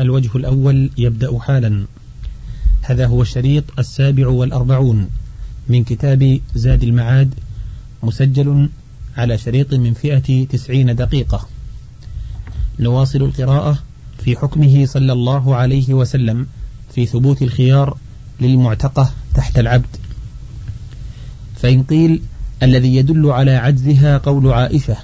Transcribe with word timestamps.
الوجه 0.00 0.30
الأول 0.36 0.90
يبدأ 0.98 1.38
حالا. 1.38 1.84
هذا 2.82 3.06
هو 3.06 3.22
الشريط 3.22 3.64
السابع 3.78 4.28
والأربعون 4.28 5.08
من 5.68 5.84
كتاب 5.84 6.40
زاد 6.54 6.82
المعاد 6.82 7.34
مسجل 8.02 8.68
على 9.16 9.38
شريط 9.38 9.74
من 9.74 9.94
فئة 9.94 10.44
تسعين 10.44 10.96
دقيقة. 10.96 11.48
نواصل 12.80 13.22
القراءة 13.22 13.78
في 14.24 14.36
حكمه 14.36 14.86
صلى 14.86 15.12
الله 15.12 15.56
عليه 15.56 15.94
وسلم 15.94 16.46
في 16.94 17.06
ثبوت 17.06 17.42
الخيار 17.42 17.96
للمعتقة 18.40 19.12
تحت 19.34 19.58
العبد. 19.58 19.96
فإن 21.56 21.82
قيل 21.82 22.22
الذي 22.62 22.96
يدل 22.96 23.30
على 23.30 23.50
عجزها 23.50 24.18
قول 24.18 24.52
عائشة 24.52 24.96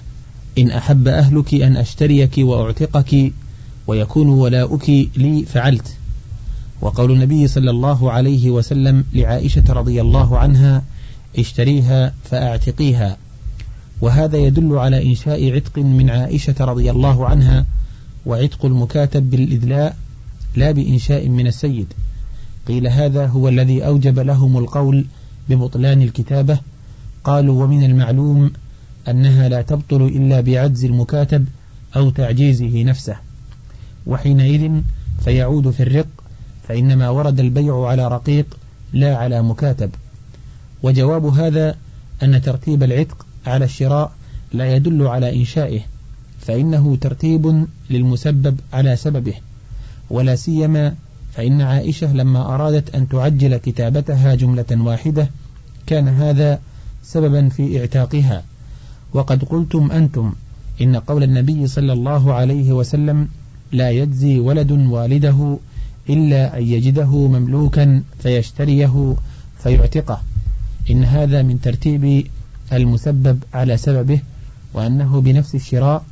إن 0.58 0.70
أحب 0.70 1.08
أهلك 1.08 1.54
أن 1.54 1.76
أشتريك 1.76 2.34
وأعتقك 2.38 3.32
ويكون 3.88 4.28
ولاؤك 4.28 4.88
لي 5.16 5.44
فعلت. 5.44 5.96
وقول 6.80 7.12
النبي 7.12 7.48
صلى 7.48 7.70
الله 7.70 8.12
عليه 8.12 8.50
وسلم 8.50 9.04
لعائشة 9.12 9.62
رضي 9.68 10.00
الله 10.00 10.38
عنها 10.38 10.82
اشتريها 11.38 12.14
فأعتقيها. 12.24 13.16
وهذا 14.00 14.36
يدل 14.36 14.78
على 14.78 15.06
إنشاء 15.06 15.52
عتق 15.52 15.78
من 15.78 16.10
عائشة 16.10 16.54
رضي 16.60 16.90
الله 16.90 17.26
عنها 17.26 17.66
وعتق 18.26 18.64
المكاتب 18.64 19.30
بالإدلاء 19.30 19.96
لا 20.56 20.70
بإنشاء 20.70 21.28
من 21.28 21.46
السيد. 21.46 21.86
قيل 22.68 22.86
هذا 22.86 23.26
هو 23.26 23.48
الذي 23.48 23.86
أوجب 23.86 24.18
لهم 24.18 24.58
القول 24.58 25.04
ببطلان 25.48 26.02
الكتابة. 26.02 26.58
قالوا 27.24 27.64
ومن 27.64 27.84
المعلوم 27.84 28.50
أنها 29.08 29.48
لا 29.48 29.62
تبطل 29.62 30.02
إلا 30.02 30.40
بعجز 30.40 30.84
المكاتب 30.84 31.46
أو 31.96 32.10
تعجيزه 32.10 32.82
نفسه. 32.82 33.27
وحينئذ 34.08 34.70
فيعود 35.24 35.70
في 35.70 35.82
الرق 35.82 36.08
فإنما 36.68 37.08
ورد 37.10 37.40
البيع 37.40 37.86
على 37.86 38.08
رقيق 38.08 38.58
لا 38.92 39.16
على 39.16 39.42
مكاتب. 39.42 39.90
وجواب 40.82 41.26
هذا 41.26 41.76
أن 42.22 42.42
ترتيب 42.42 42.82
العتق 42.82 43.26
على 43.46 43.64
الشراء 43.64 44.12
لا 44.52 44.76
يدل 44.76 45.06
على 45.06 45.36
إنشائه 45.36 45.80
فإنه 46.40 46.96
ترتيب 46.96 47.66
للمسبب 47.90 48.60
على 48.72 48.96
سببه 48.96 49.34
ولا 50.10 50.36
سيما 50.36 50.94
فإن 51.32 51.60
عائشة 51.60 52.12
لما 52.12 52.54
أرادت 52.54 52.94
أن 52.94 53.08
تعجل 53.08 53.56
كتابتها 53.56 54.34
جملة 54.34 54.66
واحدة 54.70 55.30
كان 55.86 56.08
هذا 56.08 56.60
سببا 57.02 57.48
في 57.48 57.80
اعتاقها. 57.80 58.44
وقد 59.12 59.44
قلتم 59.44 59.90
أنتم 59.90 60.32
إن 60.80 60.96
قول 60.96 61.22
النبي 61.22 61.66
صلى 61.66 61.92
الله 61.92 62.34
عليه 62.34 62.72
وسلم 62.72 63.28
لا 63.72 63.90
يجزي 63.90 64.38
ولد 64.38 64.72
والده 64.72 65.58
إلا 66.10 66.58
أن 66.58 66.62
يجده 66.62 67.28
مملوكا 67.28 68.02
فيشتريه 68.18 69.16
فيعتقه. 69.62 70.22
إن 70.90 71.04
هذا 71.04 71.42
من 71.42 71.60
ترتيب 71.60 72.26
المسبب 72.72 73.42
على 73.54 73.76
سببه 73.76 74.20
وأنه 74.74 75.20
بنفس 75.20 75.54
الشراء 75.54 76.04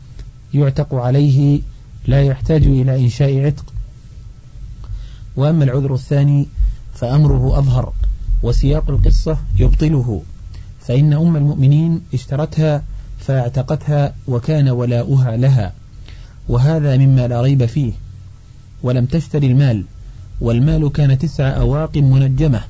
يعتق 0.54 0.94
عليه 0.94 1.60
لا 2.06 2.22
يحتاج 2.22 2.62
إلى 2.66 3.04
إنشاء 3.04 3.38
عتق. 3.46 3.64
وأما 5.36 5.64
العذر 5.64 5.94
الثاني 5.94 6.46
فأمره 6.94 7.58
أظهر 7.58 7.92
وسياق 8.42 8.90
القصة 8.90 9.38
يبطله. 9.58 10.22
فإن 10.80 11.12
أم 11.12 11.36
المؤمنين 11.36 12.00
اشترتها 12.14 12.82
فاعتقتها 13.18 14.14
وكان 14.28 14.68
ولاؤها 14.68 15.36
لها. 15.36 15.72
وهذا 16.48 16.96
مما 16.96 17.28
لا 17.28 17.42
ريب 17.42 17.66
فيه 17.66 17.92
ولم 18.82 19.06
تشتري 19.06 19.46
المال 19.46 19.84
والمال 20.40 20.92
كان 20.92 21.18
تسع 21.18 21.56
أواق 21.56 21.96
منجمة 21.96 22.60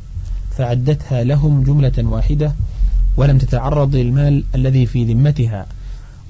فعدتها 0.56 1.24
لهم 1.24 1.62
جملة 1.62 1.92
واحدة 1.98 2.54
ولم 3.16 3.38
تتعرض 3.38 3.96
للمال 3.96 4.44
الذي 4.54 4.86
في 4.86 5.04
ذمتها 5.04 5.66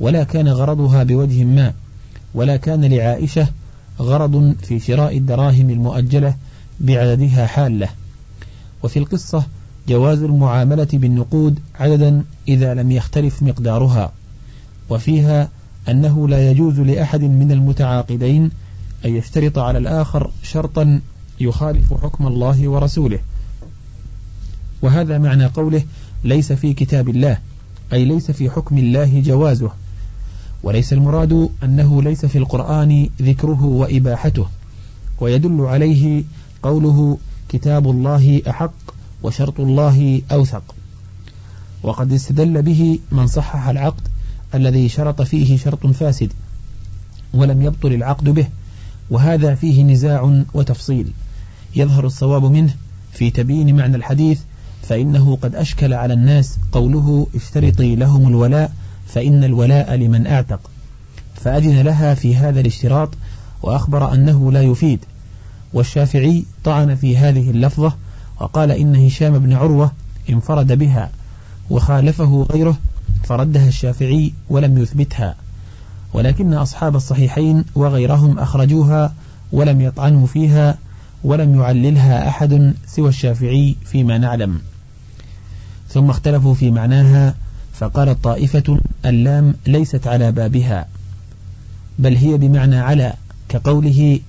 ولا 0.01 0.25
كان 0.25 0.49
غرضها 0.49 1.03
بوجه 1.03 1.45
ما 1.45 1.73
ولا 2.35 2.57
كان 2.57 2.85
لعائشة 2.85 3.49
غرض 4.01 4.57
في 4.63 4.81
شراء 4.81 5.17
الدراهم 5.17 5.71
المؤجلة 5.71 6.35
بعددها 6.81 7.47
حالة. 7.47 7.89
وفي 8.83 8.99
القصة 8.99 9.45
جواز 9.89 10.23
المعاملة 10.23 10.89
بالنقود 10.93 11.59
عددا 11.81 12.23
إذا 12.49 12.75
لم 12.75 12.93
يختلف 12.93 13.43
مقدارها 13.43 14.13
وفيها 14.91 15.49
أنه 15.89 16.29
لا 16.29 16.51
يجوز 16.51 16.81
لأحد 16.81 17.23
من 17.23 17.53
المتعاقدين 17.53 18.51
أن 19.05 19.17
يشترط 19.17 19.59
على 19.59 19.79
الآخر 19.79 20.31
شرطا 20.43 21.01
يخالف 21.41 21.95
حكم 21.95 22.27
الله 22.27 22.69
ورسوله. 22.69 23.19
وهذا 24.83 25.19
معنى 25.19 25.47
قوله 25.47 25.83
ليس 26.25 26.53
في 26.53 26.75
كتاب 26.75 27.09
الله 27.09 27.39
أي 27.93 28.05
ليس 28.05 28.31
في 28.31 28.51
حكم 28.51 28.79
الله 28.79 29.21
جوازه. 29.21 29.71
وليس 30.63 30.93
المراد 30.93 31.49
أنه 31.63 32.03
ليس 32.03 32.27
في 32.27 32.39
القرآن 32.39 33.09
ذكره 33.23 33.65
وإباحته. 33.65 34.47
ويدل 35.21 35.61
عليه 35.61 36.25
قوله 36.63 37.19
كتاب 37.49 37.91
الله 37.91 38.43
أحق 38.51 38.75
وشرط 39.23 39.61
الله 39.61 40.23
أوثق. 40.33 40.75
وقد 41.83 42.13
استدل 42.13 42.63
به 42.63 42.99
من 43.13 43.27
صحح 43.27 43.69
العقد 43.69 44.09
الذي 44.55 44.89
شرط 44.89 45.23
فيه 45.23 45.57
شرط 45.57 45.87
فاسد 45.87 46.33
ولم 47.35 47.63
يبطل 47.63 47.93
العقد 47.93 48.29
به 48.29 48.47
وهذا 49.11 49.55
فيه 49.55 49.83
نزاع 49.83 50.43
وتفصيل. 50.55 51.13
يظهر 51.77 52.07
الصواب 52.07 52.45
منه 52.45 52.75
في 53.13 53.31
تبيين 53.31 53.77
معنى 53.77 53.97
الحديث 53.97 54.41
فإنه 54.83 55.37
قد 55.37 55.55
أشكل 55.55 55.95
على 55.95 56.15
الناس 56.15 56.59
قوله 56.73 57.27
اشترطي 57.35 57.97
لهم 57.97 58.29
الولاء 58.29 58.73
فإن 59.07 59.45
الولاء 59.45 59.95
لمن 59.95 60.27
أعتق 60.27 60.71
فأذن 61.35 61.81
لها 61.81 62.15
في 62.15 62.37
هذا 62.37 62.61
الاشتراط 62.61 63.11
وأخبر 63.63 64.15
أنه 64.15 64.53
لا 64.53 64.63
يفيد. 64.63 65.01
والشافعي 65.73 66.45
طعن 66.65 66.95
في 66.95 67.17
هذه 67.17 67.51
اللفظة 67.51 67.93
وقال 68.41 68.71
إن 68.71 68.97
هشام 68.97 69.39
بن 69.39 69.53
عروة 69.53 69.93
انفرد 70.31 70.73
بها 70.73 71.11
وخالفه 71.71 72.47
غيره 72.51 72.79
فردها 73.29 73.69
الشافعي 73.69 74.33
ولم 74.51 74.79
يثبتها. 74.79 75.35
ولكن 76.13 76.55
أصحاب 76.55 76.97
الصحيحين 76.97 77.65
وغيرهم 77.75 78.39
أخرجوها 78.39 79.15
ولم 79.53 79.81
يطعنوا 79.81 80.27
فيها 80.27 80.79
ولم 81.25 81.61
يعللها 81.61 82.29
أحد 82.29 82.75
سوى 82.87 83.09
الشافعي 83.09 83.77
فيما 83.85 84.19
نعلم. 84.19 84.61
ثم 85.89 86.11
اختلفوا 86.11 86.55
في 86.55 86.71
معناها 86.71 87.35
فقالت 87.73 88.25
طائفة 88.25 88.81
اللام 89.07 89.55
ليست 89.67 90.07
على 90.07 90.33
بابها 90.33 90.87
بل 91.99 92.17
هي 92.17 92.37
بمعنى 92.37 92.79
على 92.79 93.15
كقوله 93.49 94.21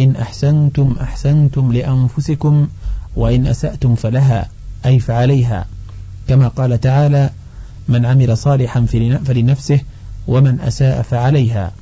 إن 0.00 0.16
أحسنتم 0.16 0.96
أحسنتم 1.00 1.72
لأنفسكم 1.72 2.68
وإن 3.16 3.46
أسأتم 3.46 3.94
فلها 3.94 4.48
أي 4.86 4.98
فعليها 4.98 5.66
كما 6.28 6.48
قال 6.48 6.80
تعالى 6.80 7.30
من 7.88 8.06
عمل 8.06 8.38
صالحا 8.38 8.86
فلنفسه 9.24 9.80
ومن 10.28 10.60
أساء 10.60 11.02
فعليها. 11.02 11.72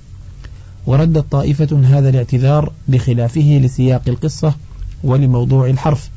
وردت 0.87 1.25
طائفة 1.31 1.81
هذا 1.85 2.09
الاعتذار 2.09 2.73
بخلافه 2.89 3.61
لسياق 3.63 4.03
القصة 4.09 4.55
ولموضوع 5.05 5.67
الحرف 5.67 6.11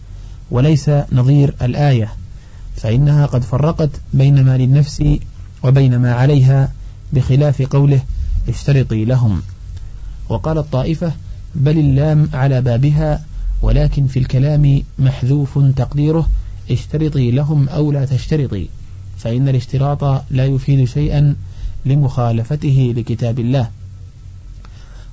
وليس 0.51 0.91
نظير 1.11 1.55
الآية 1.61 2.09
فإنها 2.75 3.25
قد 3.25 3.43
فرقت 3.43 3.89
بين 4.13 4.43
ما 4.43 4.57
للنفس 4.57 5.03
وبين 5.63 5.97
ما 5.97 6.13
عليها 6.13 6.71
بخلاف 7.13 7.61
قوله 7.61 8.01
اشترطي 8.49 9.05
لهم. 9.05 9.41
وقال 10.29 10.57
الطائفة 10.57 11.11
بل 11.55 11.77
اللام 11.77 12.29
على 12.33 12.61
بابها 12.61 13.21
ولكن 13.61 14.07
في 14.07 14.19
الكلام 14.19 14.83
محذوف 14.99 15.59
تقديره 15.75 16.29
اشترطي 16.71 17.31
لهم 17.31 17.69
أو 17.69 17.91
لا 17.91 18.05
تشترطي. 18.05 18.67
فإن 19.17 19.49
الاشتراط 19.49 20.03
لا 20.31 20.45
يفيد 20.45 20.87
شيئا 20.87 21.35
لمخالفته 21.85 22.93
لكتاب 22.97 23.39
الله. 23.39 23.69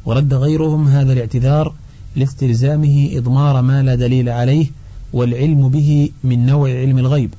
ورد 0.05 0.35
غيرهم 0.35 0.89
هذا 0.89 1.13
الاعتذار 1.13 1.75
لاستلزامه 2.17 3.11
إضمار 3.13 3.63
ما 3.63 3.83
لا 3.83 3.95
دليل 3.95 4.29
عليه 4.29 4.67
والعلم 5.13 5.69
به 5.69 6.11
من 6.25 6.47
نوع 6.47 6.71
علم 6.71 6.99
الغيب. 6.99 7.35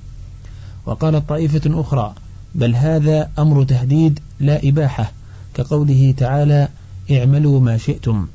وقالت 0.86 1.30
طائفة 1.30 1.82
أخرى 1.82 2.14
بل 2.56 2.76
هذا 2.76 3.32
أمر 3.40 3.64
تهديد 3.64 4.20
لا 4.40 4.70
إباحة 4.70 5.12
كقوله 5.54 6.14
تعالى 6.18 6.68
اعملوا 7.12 7.60
ما 7.60 7.78
شئتم. 7.78 8.28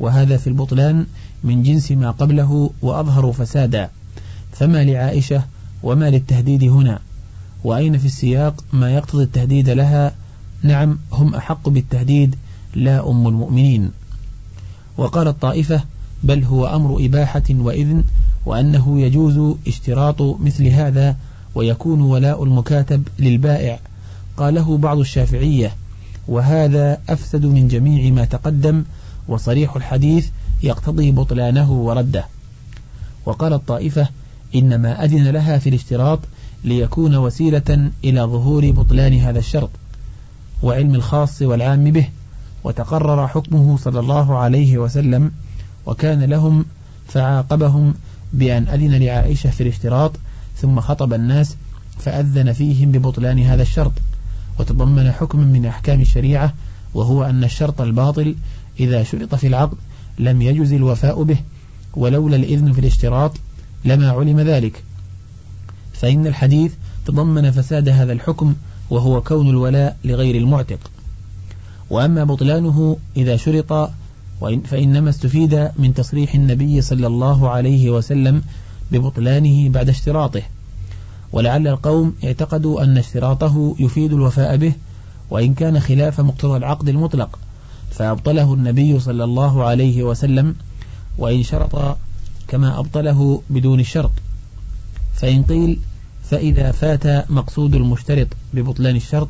وهذا 0.00 0.36
في 0.36 0.46
البطلان 0.46 1.06
من 1.44 1.62
جنس 1.62 1.92
ما 1.92 2.10
قبله 2.10 2.70
وأظهر 2.82 3.32
فسادا. 3.32 3.90
فما 4.52 4.84
لعائشة 4.84 5.44
وما 5.82 6.10
للتهديد 6.10 6.64
هنا؟ 6.64 6.98
وأين 7.64 7.98
في 7.98 8.06
السياق 8.06 8.64
ما 8.72 8.90
يقتضي 8.90 9.22
التهديد 9.22 9.70
لها؟ 9.70 10.14
نعم 10.62 10.98
هم 11.12 11.34
أحق 11.34 11.68
بالتهديد 11.68 12.36
لا 12.74 13.10
أم 13.10 13.28
المؤمنين. 13.28 13.90
وقال 14.96 15.28
الطائفة 15.28 15.84
بل 16.22 16.44
هو 16.44 16.66
أمر 16.66 17.04
إباحة 17.04 17.42
وإذن 17.50 18.04
وأنه 18.46 19.00
يجوز 19.00 19.56
اشتراط 19.66 20.22
مثل 20.22 20.66
هذا 20.66 21.16
ويكون 21.54 22.00
ولاء 22.00 22.44
المكاتب 22.44 23.08
للبائع. 23.18 23.78
قاله 24.36 24.76
بعض 24.78 24.98
الشافعية 24.98 25.72
وهذا 26.28 26.98
أفسد 27.08 27.46
من 27.46 27.68
جميع 27.68 28.12
ما 28.12 28.24
تقدم 28.24 28.84
وصريح 29.28 29.76
الحديث 29.76 30.28
يقتضي 30.62 31.10
بطلانه 31.10 31.72
ورده. 31.72 32.26
وقال 33.26 33.52
الطائفة 33.52 34.08
إنما 34.54 35.04
أذن 35.04 35.28
لها 35.28 35.58
في 35.58 35.68
الاشتراط 35.68 36.18
ليكون 36.64 37.16
وسيلة 37.16 37.90
إلى 38.04 38.20
ظهور 38.20 38.70
بطلان 38.70 39.14
هذا 39.14 39.38
الشرط 39.38 39.70
وعلم 40.62 40.94
الخاص 40.94 41.42
والعام 41.42 41.84
به 41.84 42.08
وتقرر 42.64 43.28
حكمه 43.28 43.76
صلى 43.76 44.00
الله 44.00 44.38
عليه 44.38 44.78
وسلم 44.78 45.32
وكان 45.86 46.24
لهم 46.24 46.64
فعاقبهم 47.08 47.94
بأن 48.32 48.68
أذن 48.68 48.94
لعائشة 48.94 49.50
في 49.50 49.62
الاشتراط 49.62 50.12
ثم 50.56 50.80
خطب 50.80 51.12
الناس 51.12 51.56
فأذن 51.98 52.52
فيهم 52.52 52.92
ببطلان 52.92 53.38
هذا 53.38 53.62
الشرط 53.62 53.92
وتضمن 54.58 55.10
حكما 55.10 55.44
من 55.44 55.66
أحكام 55.66 56.00
الشريعة 56.00 56.54
وهو 56.94 57.24
أن 57.24 57.44
الشرط 57.44 57.80
الباطل 57.80 58.34
إذا 58.80 59.02
شرط 59.02 59.34
في 59.34 59.46
العقد 59.46 59.76
لم 60.18 60.42
يجز 60.42 60.72
الوفاء 60.72 61.22
به 61.22 61.36
ولولا 61.94 62.36
الإذن 62.36 62.72
في 62.72 62.78
الاشتراط 62.78 63.36
لما 63.84 64.10
علم 64.10 64.40
ذلك. 64.40 64.84
فإن 66.02 66.26
الحديث 66.26 66.72
تضمن 67.06 67.50
فساد 67.50 67.88
هذا 67.88 68.12
الحكم 68.12 68.54
وهو 68.90 69.20
كون 69.20 69.50
الولاء 69.50 69.96
لغير 70.04 70.36
المعتق. 70.36 70.78
وأما 71.90 72.24
بطلانه 72.24 72.96
إذا 73.16 73.36
شرط 73.36 73.90
فإنما 74.64 75.10
استفيد 75.10 75.70
من 75.78 75.94
تصريح 75.94 76.34
النبي 76.34 76.82
صلى 76.82 77.06
الله 77.06 77.48
عليه 77.48 77.90
وسلم 77.90 78.42
ببطلانه 78.92 79.68
بعد 79.68 79.88
اشتراطه. 79.88 80.42
ولعل 81.32 81.68
القوم 81.68 82.14
اعتقدوا 82.24 82.82
أن 82.82 82.98
اشتراطه 82.98 83.76
يفيد 83.78 84.12
الوفاء 84.12 84.56
به 84.56 84.72
وإن 85.30 85.54
كان 85.54 85.80
خلاف 85.80 86.20
مقتضى 86.20 86.56
العقد 86.56 86.88
المطلق 86.88 87.38
فأبطله 87.90 88.54
النبي 88.54 89.00
صلى 89.00 89.24
الله 89.24 89.64
عليه 89.64 90.02
وسلم 90.02 90.54
وإن 91.18 91.42
شرط 91.42 91.98
كما 92.48 92.78
أبطله 92.78 93.42
بدون 93.50 93.80
الشرط 93.80 94.10
فإن 95.14 95.42
قيل 95.42 95.78
فإذا 96.32 96.72
فات 96.72 97.30
مقصود 97.30 97.74
المشترط 97.74 98.26
ببطلان 98.54 98.96
الشرط 98.96 99.28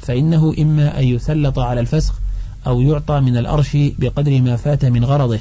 فإنه 0.00 0.54
إما 0.58 1.00
أن 1.00 1.04
يسلط 1.04 1.58
على 1.58 1.80
الفسخ 1.80 2.14
أو 2.66 2.80
يعطى 2.80 3.20
من 3.20 3.36
الأرش 3.36 3.76
بقدر 3.76 4.40
ما 4.40 4.56
فات 4.56 4.84
من 4.84 5.04
غرضه. 5.04 5.38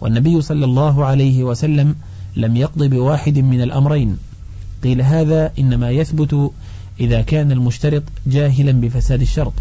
والنبي 0.00 0.40
صلى 0.40 0.64
الله 0.64 1.04
عليه 1.04 1.44
وسلم 1.44 1.96
لم 2.36 2.56
يقض 2.56 2.84
بواحد 2.84 3.38
من 3.38 3.62
الأمرين. 3.62 4.18
قيل 4.84 5.02
هذا 5.02 5.52
إنما 5.58 5.90
يثبت 5.90 6.50
إذا 7.00 7.22
كان 7.22 7.52
المشترط 7.52 8.02
جاهلا 8.26 8.72
بفساد 8.72 9.20
الشرط. 9.20 9.52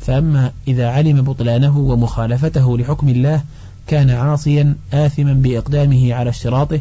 فأما 0.00 0.52
إذا 0.68 0.88
علم 0.88 1.22
بطلانه 1.22 1.78
ومخالفته 1.78 2.78
لحكم 2.78 3.08
الله 3.08 3.42
كان 3.86 4.10
عاصيا 4.10 4.74
آثما 4.92 5.32
بإقدامه 5.32 6.14
على 6.14 6.30
اشتراطه 6.30 6.80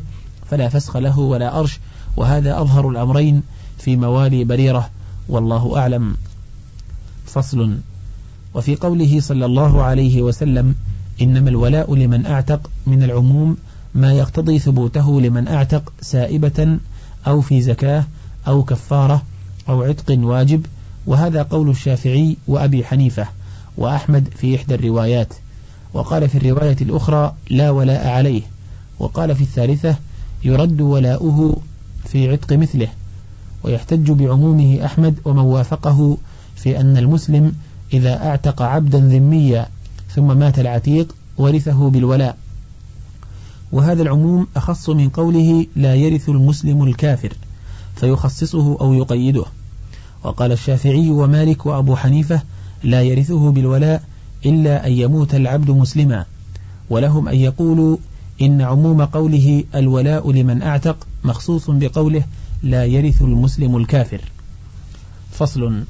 فلا 0.49 0.69
فسخ 0.69 0.97
له 0.97 1.19
ولا 1.19 1.59
أرش 1.59 1.79
وهذا 2.17 2.61
أظهر 2.61 2.89
الأمرين 2.89 3.41
في 3.77 3.95
موالي 3.95 4.43
بريرة 4.43 4.89
والله 5.29 5.77
أعلم. 5.77 6.17
فصل. 7.25 7.77
وفي 8.53 8.75
قوله 8.75 9.19
صلى 9.19 9.45
الله 9.45 9.83
عليه 9.83 10.21
وسلم 10.21 10.75
إنما 11.21 11.49
الولاء 11.49 11.95
لمن 11.95 12.25
أعتق 12.25 12.69
من 12.87 13.03
العموم 13.03 13.57
ما 13.95 14.13
يقتضي 14.13 14.59
ثبوته 14.59 15.21
لمن 15.21 15.47
أعتق 15.47 15.93
سائبة 16.01 16.77
أو 17.27 17.41
في 17.41 17.61
زكاة 17.61 18.03
أو 18.47 18.63
كفارة 18.63 19.21
أو 19.69 19.83
عتق 19.83 20.17
واجب. 20.19 20.65
وهذا 21.07 21.41
قول 21.43 21.69
الشافعي 21.69 22.37
وأبي 22.47 22.85
حنيفة 22.85 23.27
وأحمد 23.77 24.29
في 24.37 24.55
إحدى 24.55 24.75
الروايات. 24.75 25.33
وقال 25.93 26.29
في 26.29 26.37
الرواية 26.37 26.77
الأخرى 26.81 27.33
لا 27.49 27.71
ولاء 27.71 28.07
عليه. 28.07 28.41
وقال 28.99 29.35
في 29.35 29.41
الثالثة 29.41 29.95
يرد 30.43 30.81
ولاؤه 30.81 31.57
في 32.07 32.31
عتق 32.31 32.53
مثله 32.53 32.87
ويحتج 33.63 34.11
بعمومه 34.11 34.85
أحمد 34.85 35.15
ومن 35.25 35.39
وافقه 35.39 36.17
في 36.55 36.79
أن 36.79 36.97
المسلم 36.97 37.53
إذا 37.93 38.27
أعتق 38.27 38.61
عبدا 38.61 38.99
ذميا 38.99 39.67
ثم 40.15 40.37
مات 40.37 40.59
العتيق 40.59 41.15
ورثه 41.37 41.89
بالولاء. 41.89 42.37
وهذا 43.71 44.01
العموم 44.01 44.47
أخص 44.55 44.89
من 44.89 45.09
قوله 45.09 45.65
لا 45.75 45.95
يرث 45.95 46.29
المسلم 46.29 46.83
الكافر 46.83 47.33
فيخصصه 47.95 48.77
أو 48.81 48.93
يقيده. 48.93 49.45
وقال 50.23 50.51
الشافعي 50.51 51.09
ومالك 51.09 51.65
وأبو 51.65 51.95
حنيفة 51.95 52.41
لا 52.83 53.01
يرثه 53.01 53.51
بالولاء 53.51 54.03
إلا 54.45 54.87
أن 54.87 54.91
يموت 54.91 55.35
العبد 55.35 55.71
مسلما 55.71 56.25
ولهم 56.89 57.27
أن 57.27 57.35
يقولوا 57.35 57.97
إن 58.41 58.61
عموم 58.61 59.01
قوله 59.01 59.63
الولاء 59.75 60.31
لمن 60.31 60.61
أعتق 60.61 61.06
مخصوص 61.23 61.69
بقوله 61.69 62.23
لا 62.63 62.85
يرث 62.85 63.21
المسلم 63.21 63.77
الكافر. 63.77 64.21
فصل. 65.31 65.83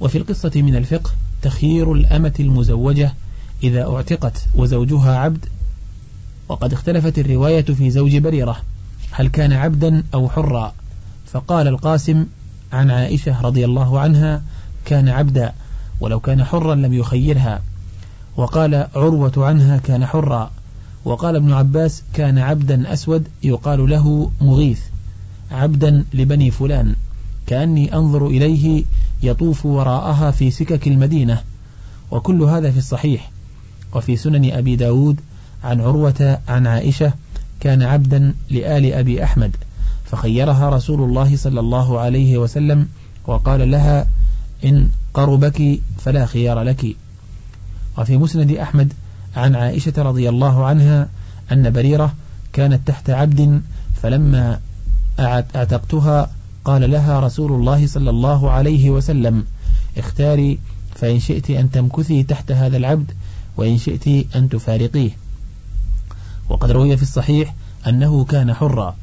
وفي 0.00 0.18
القصة 0.18 0.52
من 0.54 0.76
الفقه 0.76 1.10
تخيير 1.42 1.92
الأمة 1.92 2.34
المزوجة 2.40 3.14
إذا 3.62 3.94
اعتقت 3.94 4.44
وزوجها 4.54 5.16
عبد 5.18 5.46
وقد 6.48 6.72
اختلفت 6.72 7.18
الرواية 7.18 7.62
في 7.64 7.90
زوج 7.90 8.16
بريرة 8.16 8.56
هل 9.10 9.28
كان 9.28 9.52
عبدا 9.52 10.02
أو 10.14 10.28
حرا؟ 10.28 10.74
فقال 11.26 11.68
القاسم 11.68 12.26
عن 12.72 12.90
عائشة 12.90 13.40
رضي 13.40 13.64
الله 13.64 14.00
عنها 14.00 14.42
كان 14.84 15.08
عبدا 15.08 15.52
ولو 16.00 16.20
كان 16.20 16.44
حرا 16.44 16.74
لم 16.74 16.92
يخيرها. 16.92 17.62
وقال 18.36 18.88
عروة 18.94 19.32
عنها 19.36 19.78
كان 19.78 20.06
حرا. 20.06 20.50
وقال 21.04 21.36
ابن 21.36 21.52
عباس 21.52 22.02
كان 22.12 22.38
عبدا 22.38 22.92
أسود 22.92 23.28
يقال 23.42 23.90
له 23.90 24.30
مغيث 24.40 24.80
عبدا 25.50 26.04
لبني 26.14 26.50
فلان 26.50 26.94
كأني 27.46 27.94
أنظر 27.94 28.26
إليه 28.26 28.84
يطوف 29.22 29.66
وراءها 29.66 30.30
في 30.30 30.50
سكك 30.50 30.88
المدينة. 30.88 31.42
وكل 32.10 32.42
هذا 32.42 32.70
في 32.70 32.78
الصحيح. 32.78 33.30
وفي 33.94 34.16
سنن 34.16 34.52
أبي 34.52 34.76
داود 34.76 35.20
عن 35.64 35.80
عروة 35.80 36.38
عن 36.48 36.66
عائشة 36.66 37.12
كان 37.60 37.82
عبدا 37.82 38.34
لآل 38.50 38.92
أبي 38.92 39.24
أحمد 39.24 39.56
فخيرها 40.04 40.70
رسول 40.70 41.02
الله 41.02 41.36
صلى 41.36 41.60
الله 41.60 42.00
عليه 42.00 42.38
وسلم 42.38 42.88
وقال 43.26 43.70
لها 43.70 44.06
إن 44.64 44.88
قربك 45.14 45.80
فلا 45.98 46.26
خيار 46.26 46.62
لك. 46.62 46.96
وفي 47.98 48.16
مسند 48.16 48.50
أحمد 48.50 48.92
عن 49.36 49.54
عائشة 49.56 49.92
رضي 49.98 50.28
الله 50.28 50.64
عنها 50.64 51.08
أن 51.52 51.70
بريرة 51.70 52.14
كانت 52.52 52.88
تحت 52.88 53.10
عبد 53.10 53.62
فلما 54.02 54.60
أعتقتها 55.20 56.30
قال 56.64 56.90
لها 56.90 57.20
رسول 57.20 57.52
الله 57.52 57.86
صلى 57.86 58.10
الله 58.10 58.50
عليه 58.50 58.90
وسلم 58.90 59.44
اختاري 59.98 60.58
فإن 60.94 61.20
شئت 61.20 61.50
أن 61.50 61.70
تمكثي 61.70 62.22
تحت 62.22 62.52
هذا 62.52 62.76
العبد 62.76 63.12
وإن 63.56 63.78
شئت 63.78 64.36
أن 64.36 64.48
تفارقيه. 64.48 65.10
وقد 66.48 66.70
روي 66.70 66.96
في 66.96 67.02
الصحيح 67.02 67.54
أنه 67.88 68.24
كان 68.24 68.54
حرا 68.54 68.96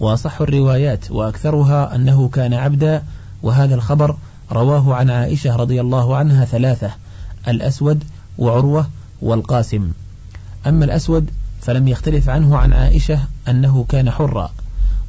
وأصح 0.00 0.40
الروايات 0.40 1.10
وأكثرها 1.10 1.94
أنه 1.94 2.28
كان 2.28 2.54
عبدا 2.54 3.02
وهذا 3.42 3.74
الخبر 3.74 4.16
رواه 4.52 4.94
عن 4.94 5.10
عائشة 5.10 5.56
رضي 5.56 5.80
الله 5.80 6.16
عنها 6.16 6.44
ثلاثة 6.44 6.90
الأسود 7.48 8.04
وعروة 8.38 8.86
والقاسم. 9.22 9.92
أما 10.66 10.84
الأسود 10.84 11.30
فلم 11.60 11.88
يختلف 11.88 12.28
عنه 12.28 12.56
عن 12.56 12.72
عائشة 12.72 13.20
أنه 13.48 13.84
كان 13.88 14.10
حرا 14.10 14.52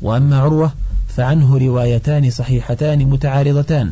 وأما 0.01 0.39
عروة 0.39 0.71
فعنه 1.07 1.57
روايتان 1.57 2.29
صحيحتان 2.29 3.05
متعارضتان 3.05 3.91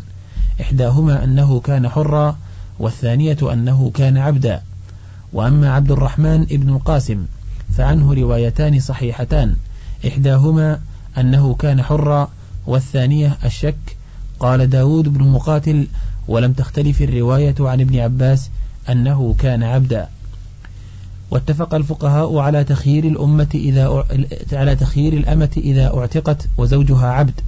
إحداهما 0.62 1.24
أنه 1.24 1.60
كان 1.60 1.90
حرا 1.90 2.38
والثانية 2.80 3.38
أنه 3.54 3.92
كان 3.94 4.18
عبدا. 4.18 4.62
وأما 5.34 5.74
عبد 5.74 5.92
الرحمن 5.92 6.42
ابن 6.42 6.70
القاسم 6.70 7.26
فعنه 7.78 8.14
روايتان 8.14 8.80
صحيحتان 8.80 9.56
إحداهما 10.08 10.80
أنه 11.18 11.56
كان 11.56 11.82
حرا 11.82 12.30
والثانية 12.68 13.38
الشك. 13.46 13.98
قال 14.40 14.70
داود 14.70 15.08
بن 15.14 15.28
مقاتل 15.28 15.88
ولم 16.28 16.54
تختلف 16.54 17.02
الرواية 17.02 17.56
عن 17.60 17.82
ابن 17.82 18.00
عباس 18.00 18.50
أنه 18.90 19.36
كان 19.40 19.64
عبدا. 19.64 20.08
واتفق 21.32 21.76
الفقهاء 21.76 22.38
على 22.38 22.64
تخيير 22.64 23.04
الأمة 23.04 23.48
إذا 23.54 24.06
على 24.54 24.76
تخيير 24.76 25.14
الأمة 25.14 25.50
إذا 25.58 25.98
اعتقت 25.98 26.48
وزوجها 26.58 27.08
عبد 27.08 27.42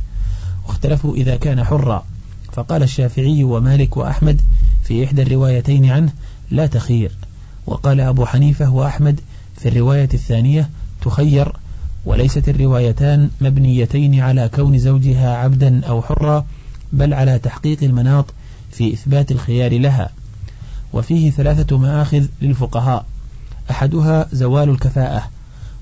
واختلفوا 0.67 1.15
إذا 1.15 1.36
كان 1.36 1.63
حرا. 1.63 2.06
فقال 2.51 2.84
الشافعي 2.84 3.44
ومالك 3.44 3.98
وأحمد 3.98 4.41
في 4.84 5.06
إحدى 5.06 5.22
الروايتين 5.22 5.86
عنه 5.89 6.12
لا 6.51 6.67
تخير 6.67 7.12
وقال 7.67 8.01
أبو 8.01 8.25
حنيفة 8.25 8.74
وأحمد 8.74 9.20
في 9.58 9.70
الرواية 9.70 10.10
الثانية 10.13 10.70
تخير 11.01 11.53
وليست 12.06 12.50
الروايتان 12.50 13.29
مبنيتين 13.41 14.20
على 14.20 14.50
كون 14.56 14.77
زوجها 14.77 15.38
عبدا 15.38 15.86
أو 15.86 16.01
حرا 16.01 16.46
بل 16.94 17.13
على 17.13 17.39
تحقيق 17.39 17.84
المناط 17.84 18.25
في 18.72 18.94
إثبات 18.94 19.32
الخيار 19.32 19.79
لها 19.79 20.10
وفيه 20.94 21.32
ثلاثة 21.32 21.77
مآخذ 21.77 22.25
للفقهاء. 22.41 23.06
أحدها 23.72 24.27
زوال 24.34 24.70
الكفاءة 24.70 25.29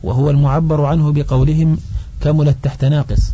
وهو 0.04 0.30
المعبر 0.30 0.86
عنه 0.86 1.12
بقولهم 1.12 1.78
كملت 2.22 2.58
تحت 2.64 2.86
ناقص. 2.86 3.34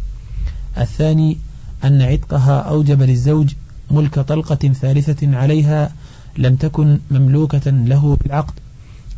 الثاني 0.78 1.38
أن 1.84 2.02
عتقها 2.02 2.60
أوجب 2.60 3.02
للزوج 3.02 3.54
ملك 3.92 4.20
طلقة 4.20 4.56
ثالثة 4.56 5.38
عليها 5.38 5.92
لم 6.38 6.56
تكن 6.56 7.00
مملوكة 7.12 7.72
له 7.72 8.18
بالعقد 8.24 8.54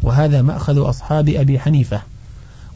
وهذا 0.04 0.42
مأخذ 0.42 0.90
أصحاب 0.90 1.30
أبي 1.30 1.60
حنيفة. 1.60 2.02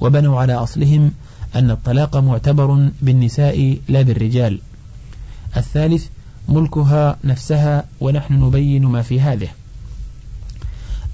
وبنوا 0.01 0.39
على 0.39 0.53
أصلهم 0.53 1.11
أن 1.55 1.71
الطلاق 1.71 2.17
معتبر 2.17 2.89
بالنساء 3.01 3.77
لا 3.87 4.01
بالرجال. 4.01 4.59
الثالث 5.57 6.07
ملكها 6.49 7.17
نفسها 7.23 7.85
ونحن 7.99 8.33
نبين 8.33 8.85
ما 8.85 9.01
في 9.01 9.21
هذه. 9.21 9.47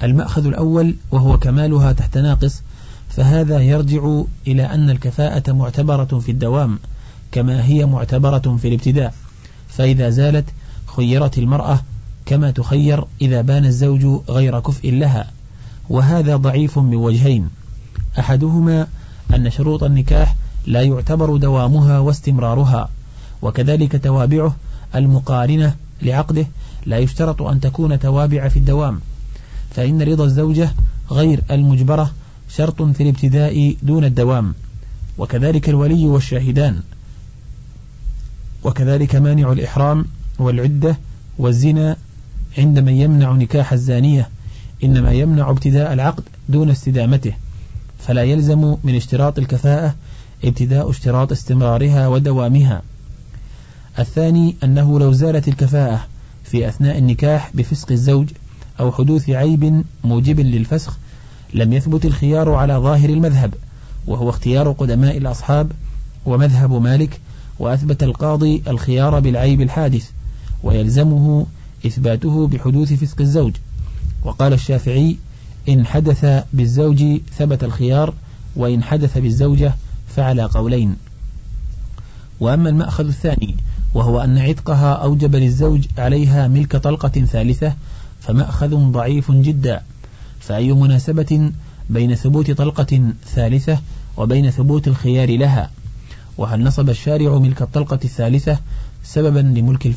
المأخذ 0.03 0.45
الأول 0.45 0.95
وهو 1.12 1.38
كمالها 1.38 1.91
تحت 1.91 2.17
ناقص 2.17 2.62
فهذا 3.10 3.60
يرجع 3.60 4.22
إلى 4.48 4.63
أن 4.63 4.89
الكفاءة 4.89 5.51
معتبرة 5.51 6.19
في 6.19 6.31
الدوام 6.31 6.79
كما 7.31 7.65
هي 7.65 7.86
معتبرة 7.86 8.57
في 8.62 8.67
الابتداء 8.67 9.13
فإذا 9.67 10.10
زالت 10.10 10.45
خيرت 10.86 11.38
المرأة 11.38 11.79
كما 12.25 12.51
تخير 12.51 13.05
إذا 13.22 13.41
بان 13.41 13.65
الزوج 13.65 14.05
غير 14.29 14.60
كفء 14.60 14.91
لها 14.91 15.31
وهذا 15.89 16.36
ضعيف 16.36 16.79
من 16.79 16.95
وجهين 16.95 17.50
أحدهما 18.19 18.88
أن 19.36 19.50
شروط 19.50 19.83
النكاح 19.83 20.36
لا 20.67 20.81
يعتبر 20.81 21.38
دوامها 21.38 22.00
واستمرارها 22.00 22.89
وكذلك 23.41 24.03
توابعه 24.03 24.55
المقارنة 24.95 25.75
لعقده 26.01 26.48
لا 26.86 26.98
يشترط 26.98 27.41
أن 27.41 27.60
تكون 27.60 28.00
توابع 28.00 28.48
في 28.48 28.57
الدوام 28.57 29.00
فإن 29.75 30.01
رضا 30.01 30.25
الزوجة 30.25 30.73
غير 31.11 31.43
المجبرة 31.51 32.11
شرط 32.49 32.81
في 32.81 33.03
الابتداء 33.03 33.75
دون 33.83 34.05
الدوام. 34.05 34.53
وكذلك 35.17 35.69
الولي 35.69 36.07
والشاهدان. 36.07 36.81
وكذلك 38.63 39.15
مانع 39.15 39.51
الإحرام 39.51 40.05
والعدة 40.39 40.97
والزنا 41.37 41.97
عندما 42.57 42.91
يمنع 42.91 43.31
نكاح 43.31 43.73
الزانية. 43.73 44.29
إنما 44.83 45.11
يمنع 45.11 45.49
ابتداء 45.49 45.93
العقد 45.93 46.23
دون 46.49 46.69
استدامته. 46.69 47.33
فلا 47.99 48.23
يلزم 48.23 48.75
من 48.83 48.95
اشتراط 48.95 49.39
الكفاءة 49.39 49.95
ابتداء 50.43 50.89
اشتراط 50.89 51.31
استمرارها 51.31 52.07
ودوامها. 52.07 52.81
الثاني 53.99 54.55
أنه 54.63 54.99
لو 54.99 55.11
زالت 55.11 55.47
الكفاءة 55.47 56.07
في 56.43 56.67
أثناء 56.67 56.97
النكاح 56.97 57.51
بفسق 57.53 57.91
الزوج 57.91 58.29
أو 58.79 58.91
حدوث 58.91 59.29
عيب 59.29 59.83
موجب 60.03 60.39
للفسخ 60.39 60.97
لم 61.53 61.73
يثبت 61.73 62.05
الخيار 62.05 62.53
على 62.53 62.73
ظاهر 62.73 63.09
المذهب 63.09 63.53
وهو 64.07 64.29
اختيار 64.29 64.71
قدماء 64.71 65.17
الأصحاب 65.17 65.71
ومذهب 66.25 66.73
مالك 66.73 67.19
وأثبت 67.59 68.03
القاضي 68.03 68.63
الخيار 68.67 69.19
بالعيب 69.19 69.61
الحادث 69.61 70.09
ويلزمه 70.63 71.45
إثباته 71.85 72.47
بحدوث 72.47 72.93
فسق 72.93 73.21
الزوج. 73.21 73.53
وقال 74.23 74.53
الشافعي 74.53 75.17
إن 75.69 75.85
حدث 75.85 76.43
بالزوج 76.53 77.03
ثبت 77.37 77.63
الخيار 77.63 78.13
وإن 78.55 78.83
حدث 78.83 79.17
بالزوجة 79.17 79.73
فعلى 80.15 80.43
قولين. 80.43 80.95
وأما 82.39 82.69
المأخذ 82.69 83.07
الثاني 83.07 83.55
وهو 83.93 84.19
أن 84.19 84.37
عتقها 84.37 84.93
أوجب 84.93 85.35
للزوج 85.35 85.85
عليها 85.97 86.47
ملك 86.47 86.75
طلقة 86.75 87.09
ثالثة 87.09 87.73
فمأخذ 88.27 88.75
ضعيف 88.91 89.31
جدا. 89.31 89.81
فأي 90.39 90.73
مناسبة 90.73 91.51
بين 91.89 92.15
ثبوت 92.15 92.51
طلقة 92.51 93.13
ثالثة 93.25 93.79
وبين 94.17 94.49
ثبوت 94.49 94.87
الخيار 94.87 95.37
لها؟ 95.37 95.69
وهل 96.37 96.63
نصب 96.63 96.89
الشارع 96.89 97.37
ملك 97.37 97.61
الطلقة 97.61 97.99
الثالثة 98.03 98.59
سببا 99.03 99.39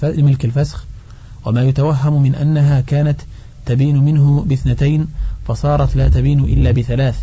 لملك 0.03 0.45
الفسخ؟ 0.45 0.85
وما 1.47 1.63
يتوهم 1.63 2.23
من 2.23 2.35
أنها 2.35 2.81
كانت 2.81 3.21
تبين 3.67 4.05
منه 4.05 4.45
باثنتين 4.49 5.07
فصارت 5.49 5.97
لا 5.97 6.09
تبين 6.09 6.41
إلا 6.41 6.71
بثلاث 6.71 7.23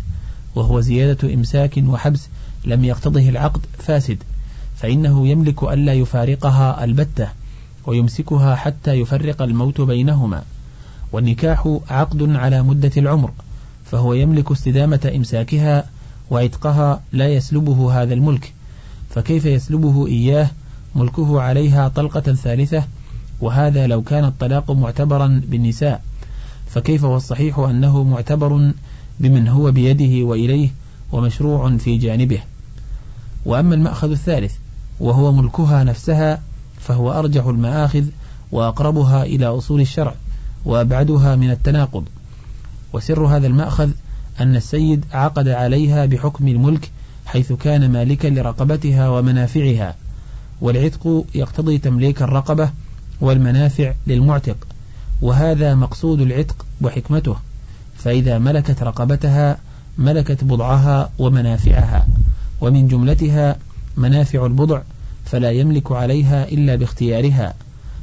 وهو 0.54 0.80
زيادة 0.80 1.34
إمساك 1.34 1.84
وحبس 1.86 2.28
لم 2.64 2.84
يقتضه 2.84 3.28
العقد 3.28 3.60
فاسد. 3.78 4.18
فإنه 4.76 5.28
يملك 5.28 5.62
ألا 5.62 5.92
يفارقها 5.92 6.84
البتة 6.84 7.28
ويمسكها 7.86 8.54
حتى 8.54 8.92
يفرق 8.92 9.42
الموت 9.42 9.80
بينهما. 9.80 10.42
والنكاح 11.14 11.78
عقد 11.90 12.36
على 12.36 12.62
مدة 12.62 12.90
العمر 12.96 13.30
فهو 13.84 14.14
يملك 14.14 14.50
استدامة 14.50 15.12
إمساكها 15.16 15.84
وعتقها 16.30 17.02
لا 17.12 17.28
يسلبه 17.28 18.02
هذا 18.02 18.14
الملك 18.14 18.52
فكيف 19.10 19.44
يسلبه 19.44 20.06
إياه؟ 20.06 20.50
ملكه 20.94 21.40
عليها 21.40 21.88
طلقة 21.88 22.20
ثالثة 22.20 22.84
وهذا 23.40 23.86
لو 23.86 24.02
كان 24.02 24.24
الطلاق 24.24 24.70
معتبرا 24.70 25.42
بالنساء 25.48 26.02
فكيف 26.66 27.04
والصحيح 27.04 27.58
أنه 27.58 28.04
معتبر 28.04 28.72
بمن 29.20 29.48
هو 29.48 29.70
بيده 29.70 30.26
وإليه 30.26 30.70
ومشروع 31.12 31.76
في 31.76 31.96
جانبه. 31.96 32.40
وأما 33.44 33.74
المأخذ 33.74 34.10
الثالث 34.10 34.54
وهو 35.00 35.32
ملكها 35.32 35.84
نفسها 35.84 36.42
فهو 36.80 37.12
أرجح 37.12 37.46
المآخذ 37.46 38.04
وأقربها 38.52 39.22
إلى 39.22 39.46
أصول 39.46 39.80
الشرع. 39.80 40.14
وأبعدها 40.64 41.36
من 41.36 41.50
التناقض. 41.50 42.04
وسر 42.92 43.26
هذا 43.26 43.46
المأخذ 43.46 43.90
أن 44.40 44.56
السيد 44.56 45.04
عقد 45.12 45.48
عليها 45.48 46.06
بحكم 46.06 46.48
الملك 46.48 46.90
حيث 47.26 47.52
كان 47.52 47.92
مالكا 47.92 48.28
لرقبتها 48.28 49.08
ومنافعها 49.08 49.94
والعتق 50.60 51.24
يقتضي 51.34 51.78
تمليك 51.78 52.22
الرقبة 52.22 52.70
والمنافع 53.20 53.92
للمعتق 54.06 54.56
وهذا 55.22 55.74
مقصود 55.74 56.20
العتق 56.20 56.66
وحكمته 56.80 57.36
فإذا 57.96 58.38
ملكت 58.38 58.82
رقبتها 58.82 59.58
ملكت 59.98 60.44
بضعها 60.44 61.10
ومنافعها 61.18 62.06
ومن 62.60 62.88
جملتها 62.88 63.56
منافع 63.96 64.46
البضع 64.46 64.80
فلا 65.24 65.50
يملك 65.50 65.92
عليها 65.92 66.48
إلا 66.48 66.74
باختيارها 66.74 67.54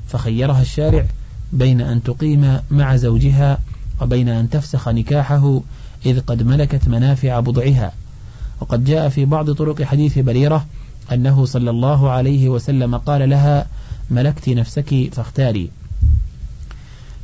فخيرها 0.07 0.61
الشارع 0.61 1.05
بين 1.53 1.81
أن 1.81 2.03
تقيم 2.03 2.59
مع 2.71 2.95
زوجها 2.95 3.59
وبين 4.01 4.29
أن 4.29 4.49
تفسخ 4.49 4.89
نكاحه 4.89 5.61
إذ 6.05 6.19
قد 6.19 6.43
ملكت 6.43 6.87
منافع 6.87 7.39
بضعها. 7.39 7.93
وقد 8.61 8.83
جاء 8.83 9.09
في 9.09 9.25
بعض 9.25 9.51
طرق 9.51 9.83
حديث 9.83 10.19
بريرة 10.19 10.65
أنه 11.11 11.45
صلى 11.45 11.69
الله 11.69 12.09
عليه 12.09 12.49
وسلم 12.49 12.97
قال 12.97 13.29
لها 13.29 13.65
ملكت 14.11 14.49
نفسك 14.49 15.09
فاختاري. 15.13 15.69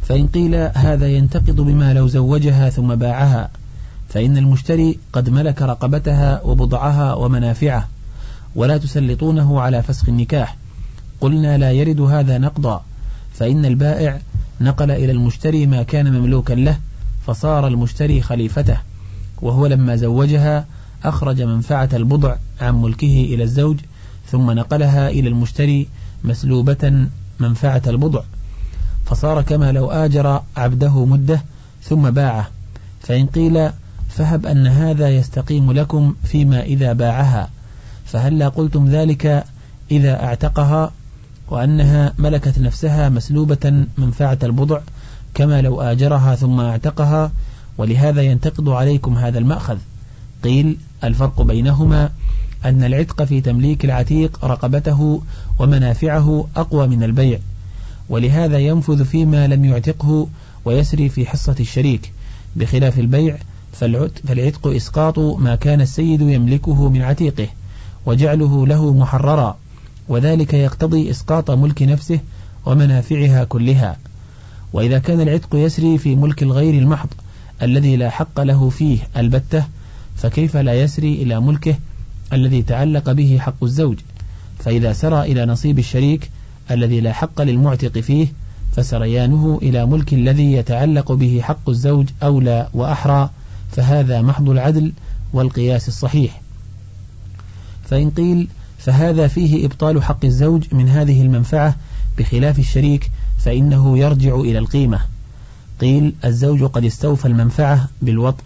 فإن 0.02 0.28
قيل 0.28 0.56
هذا 0.76 1.08
ينتقض 1.08 1.62
بما 1.62 1.94
لو 1.94 2.08
زوجها 2.08 2.70
ثم 2.70 2.96
باعها 2.96 3.50
فإن 4.10 4.38
المشتري 4.38 5.00
قد 5.14 5.30
ملك 5.30 5.62
رقبتها 5.62 6.42
وبضعها 6.42 7.14
ومنافعه 7.14 7.88
ولا 8.56 8.78
تسلطونه 8.78 9.62
على 9.62 9.84
فسخ 9.84 10.10
النكاح. 10.10 10.58
قلنا 11.22 11.58
لا 11.58 11.72
يرد 11.72 12.02
هذا 12.02 12.38
نقضا 12.38 12.84
فإن 13.38 13.66
البائع 13.66 14.20
نقل 14.62 14.92
إلى 14.92 15.12
المشتري 15.12 15.66
ما 15.66 15.84
كان 15.84 16.14
مملوكا 16.14 16.54
له 16.54 16.80
فصار 17.28 17.68
المشتري 17.68 18.22
خليفته 18.22 18.78
وهو 19.42 19.66
لما 19.66 19.96
زوجها 19.96 20.66
أخرج 21.04 21.42
منفعة 21.42 21.90
البضع 21.94 22.36
عن 22.62 22.82
ملكه 22.82 23.28
إلى 23.34 23.44
الزوج 23.44 23.78
ثم 24.32 24.52
نقلها 24.52 25.10
إلى 25.10 25.30
المشتري 25.30 25.88
مسلوبة 26.24 27.08
منفعة 27.40 27.82
البضع. 27.88 28.22
فصار 29.06 29.42
كما 29.42 29.72
لو 29.72 29.92
آجر 29.92 30.42
عبده 30.58 31.06
مدة 31.06 31.42
ثم 31.84 32.10
باعه. 32.10 32.48
فإن 33.02 33.26
قيل 33.26 33.70
فهب 34.10 34.46
أن 34.46 34.68
هذا 34.68 35.10
يستقيم 35.10 35.72
لكم 35.72 36.16
فيما 36.24 36.62
إذا 36.64 36.94
باعها. 36.94 37.50
فهلا 38.06 38.50
قلتم 38.50 38.88
ذلك 38.88 39.46
إذا 39.92 40.24
أعتقها؟ 40.24 40.92
وأنها 41.50 42.14
ملكت 42.18 42.60
نفسها 42.60 43.10
مسلوبة 43.10 43.86
منفعة 43.98 44.38
البضع 44.44 44.80
كما 45.34 45.62
لو 45.62 45.82
آجرها 45.82 46.36
ثم 46.36 46.60
اعتقها 46.60 47.32
ولهذا 47.78 48.22
ينتقد 48.22 48.70
عليكم 48.70 49.18
هذا 49.18 49.40
المأخذ. 49.40 49.78
قيل 50.44 50.78
الفرق 51.04 51.42
بينهما 51.42 52.10
أن 52.66 52.84
العتق 52.84 53.24
في 53.24 53.42
تمليك 53.42 53.86
العتيق 53.86 54.46
رقبته 54.46 55.22
ومنافعه 55.60 56.48
أقوى 56.56 56.88
من 56.88 57.04
البيع 57.04 57.40
ولهذا 58.10 58.58
ينفذ 58.60 59.06
فيما 59.06 59.48
لم 59.48 59.66
يعتقه 59.66 60.28
ويسري 60.66 61.10
في 61.10 61.26
حصة 61.26 61.56
الشريك. 61.60 62.14
بخلاف 62.56 63.00
البيع 63.00 63.38
فالعتق 64.28 64.68
إسقاط 64.68 65.20
ما 65.20 65.56
كان 65.56 65.82
السيد 65.82 66.22
يملكه 66.22 66.90
من 66.90 67.02
عتيقه 67.02 67.48
وجعله 68.06 68.68
له 68.68 68.94
محررا. 68.94 69.58
وذلك 70.10 70.54
يقتضي 70.54 71.10
إسقاط 71.12 71.52
ملك 71.52 71.82
نفسه 71.82 72.20
ومنافعها 72.66 73.44
كلها. 73.44 73.98
وإذا 74.74 75.00
كان 75.00 75.22
العتق 75.22 75.56
يسري 75.56 75.98
في 75.98 76.16
ملك 76.16 76.44
الغير 76.44 76.74
المحض 76.74 77.10
الذي 77.62 77.96
لا 77.96 78.10
حق 78.10 78.42
له 78.42 78.70
فيه 78.70 79.00
البتة 79.18 79.66
فكيف 80.16 80.58
لا 80.58 80.82
يسري 80.82 81.14
إلى 81.14 81.40
ملكه 81.40 81.76
الذي 82.34 82.62
تعلق 82.62 83.12
به 83.12 83.38
حق 83.40 83.64
الزوج؟ 83.64 83.98
فإذا 84.60 84.94
سرى 84.94 85.22
إلى 85.22 85.46
نصيب 85.46 85.80
الشريك 85.80 86.32
الذي 86.72 87.02
لا 87.02 87.14
حق 87.14 87.42
للمعتق 87.42 88.00
فيه 88.00 88.28
فسريانه 88.76 89.60
إلى 89.62 89.86
ملك 89.86 90.14
الذي 90.14 90.54
يتعلق 90.54 91.12
به 91.12 91.40
حق 91.44 91.70
الزوج 91.70 92.10
أولى 92.24 92.70
وأحرى 92.74 93.30
فهذا 93.72 94.22
محض 94.22 94.50
العدل 94.50 94.94
والقياس 95.34 95.88
الصحيح. 95.88 96.42
فإن 97.90 98.10
قيل 98.10 98.48
فهذا 98.88 99.28
فيه 99.28 99.66
إبطال 99.66 100.04
حق 100.04 100.26
الزوج 100.26 100.64
من 100.72 100.90
هذه 100.90 101.22
المنفعة 101.22 101.76
بخلاف 102.18 102.60
الشريك 102.60 103.12
فإنه 103.38 103.98
يرجع 103.98 104.36
إلى 104.36 104.60
القيمة. 104.60 105.00
قيل 105.82 106.14
الزوج 106.26 106.64
قد 106.64 106.86
استوفى 106.86 107.26
المنفعة 107.28 107.90
بالوطء 108.02 108.44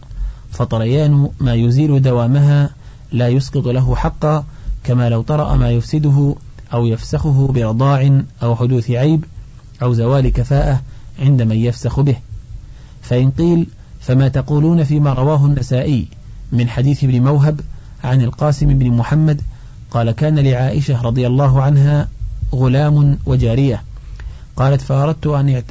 فطريان 0.52 1.30
ما 1.40 1.54
يزيل 1.54 2.02
دوامها 2.02 2.70
لا 3.12 3.28
يسقط 3.28 3.68
له 3.68 3.96
حقا 3.96 4.46
كما 4.84 5.10
لو 5.10 5.22
طرأ 5.22 5.56
ما 5.56 5.72
يفسده 5.72 6.36
أو 6.74 6.86
يفسخه 6.86 7.48
برضاع 7.48 8.22
أو 8.44 8.56
حدوث 8.56 8.92
عيب 8.92 9.26
أو 9.84 9.94
زوال 9.94 10.30
كفاءة 10.30 10.82
عند 11.20 11.42
من 11.42 11.56
يفسخ 11.56 12.00
به. 12.00 12.16
فإن 13.02 13.32
قيل 13.32 13.68
فما 14.00 14.28
تقولون 14.28 14.84
فيما 14.84 15.14
رواه 15.14 15.46
النسائي 15.46 16.08
من 16.52 16.70
حديث 16.70 17.04
ابن 17.04 17.22
موهب 17.24 17.62
عن 18.04 18.22
القاسم 18.22 18.68
بن 18.80 18.92
محمد 18.92 19.42
قال 19.92 20.12
كان 20.12 20.40
لعائشة 20.40 21.02
رضي 21.02 21.28
الله 21.28 21.62
عنها 21.62 22.08
غلام 22.56 23.18
وجارية. 23.26 23.84
قالت 24.56 24.82
فأردت 24.82 25.28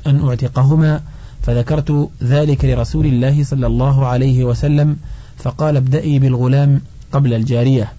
أن 0.07 0.29
أعتقهما 0.29 1.03
فذكرت 1.43 2.11
ذلك 2.23 2.65
لرسول 2.65 3.07
الله 3.07 3.45
صلى 3.45 3.67
الله 3.67 4.07
عليه 4.07 4.45
وسلم 4.45 4.97
فقال 5.39 5.77
ابدأي 5.77 6.19
بالغلام 6.19 6.81
قبل 7.13 7.35
الجارية. 7.35 7.93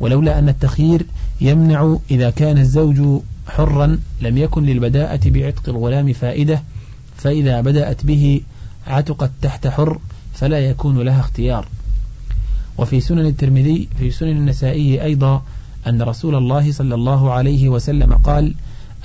ولولا 0.00 0.38
أن 0.38 0.48
التخيير 0.48 1.06
يمنع 1.40 1.96
إذا 2.10 2.30
كان 2.30 2.58
الزوج 2.58 3.22
حرا 3.48 3.98
لم 4.20 4.38
يكن 4.38 4.64
للبداءة 4.64 5.20
بعتق 5.30 5.68
الغلام 5.68 6.12
فائدة 6.12 6.62
فإذا 7.16 7.60
بدأت 7.60 8.06
به 8.06 8.40
عتقت 8.86 9.30
تحت 9.42 9.66
حر 9.66 9.98
فلا 10.34 10.58
يكون 10.58 11.00
لها 11.00 11.20
اختيار. 11.20 11.68
وفي 12.78 13.00
سنن 13.00 13.26
الترمذي 13.26 13.88
في 13.98 14.10
سنن 14.10 14.30
النسائي 14.30 15.02
أيضا 15.02 15.42
أن 15.86 16.02
رسول 16.02 16.34
الله 16.34 16.72
صلى 16.72 16.94
الله 16.94 17.32
عليه 17.32 17.68
وسلم 17.68 18.14
قال 18.14 18.54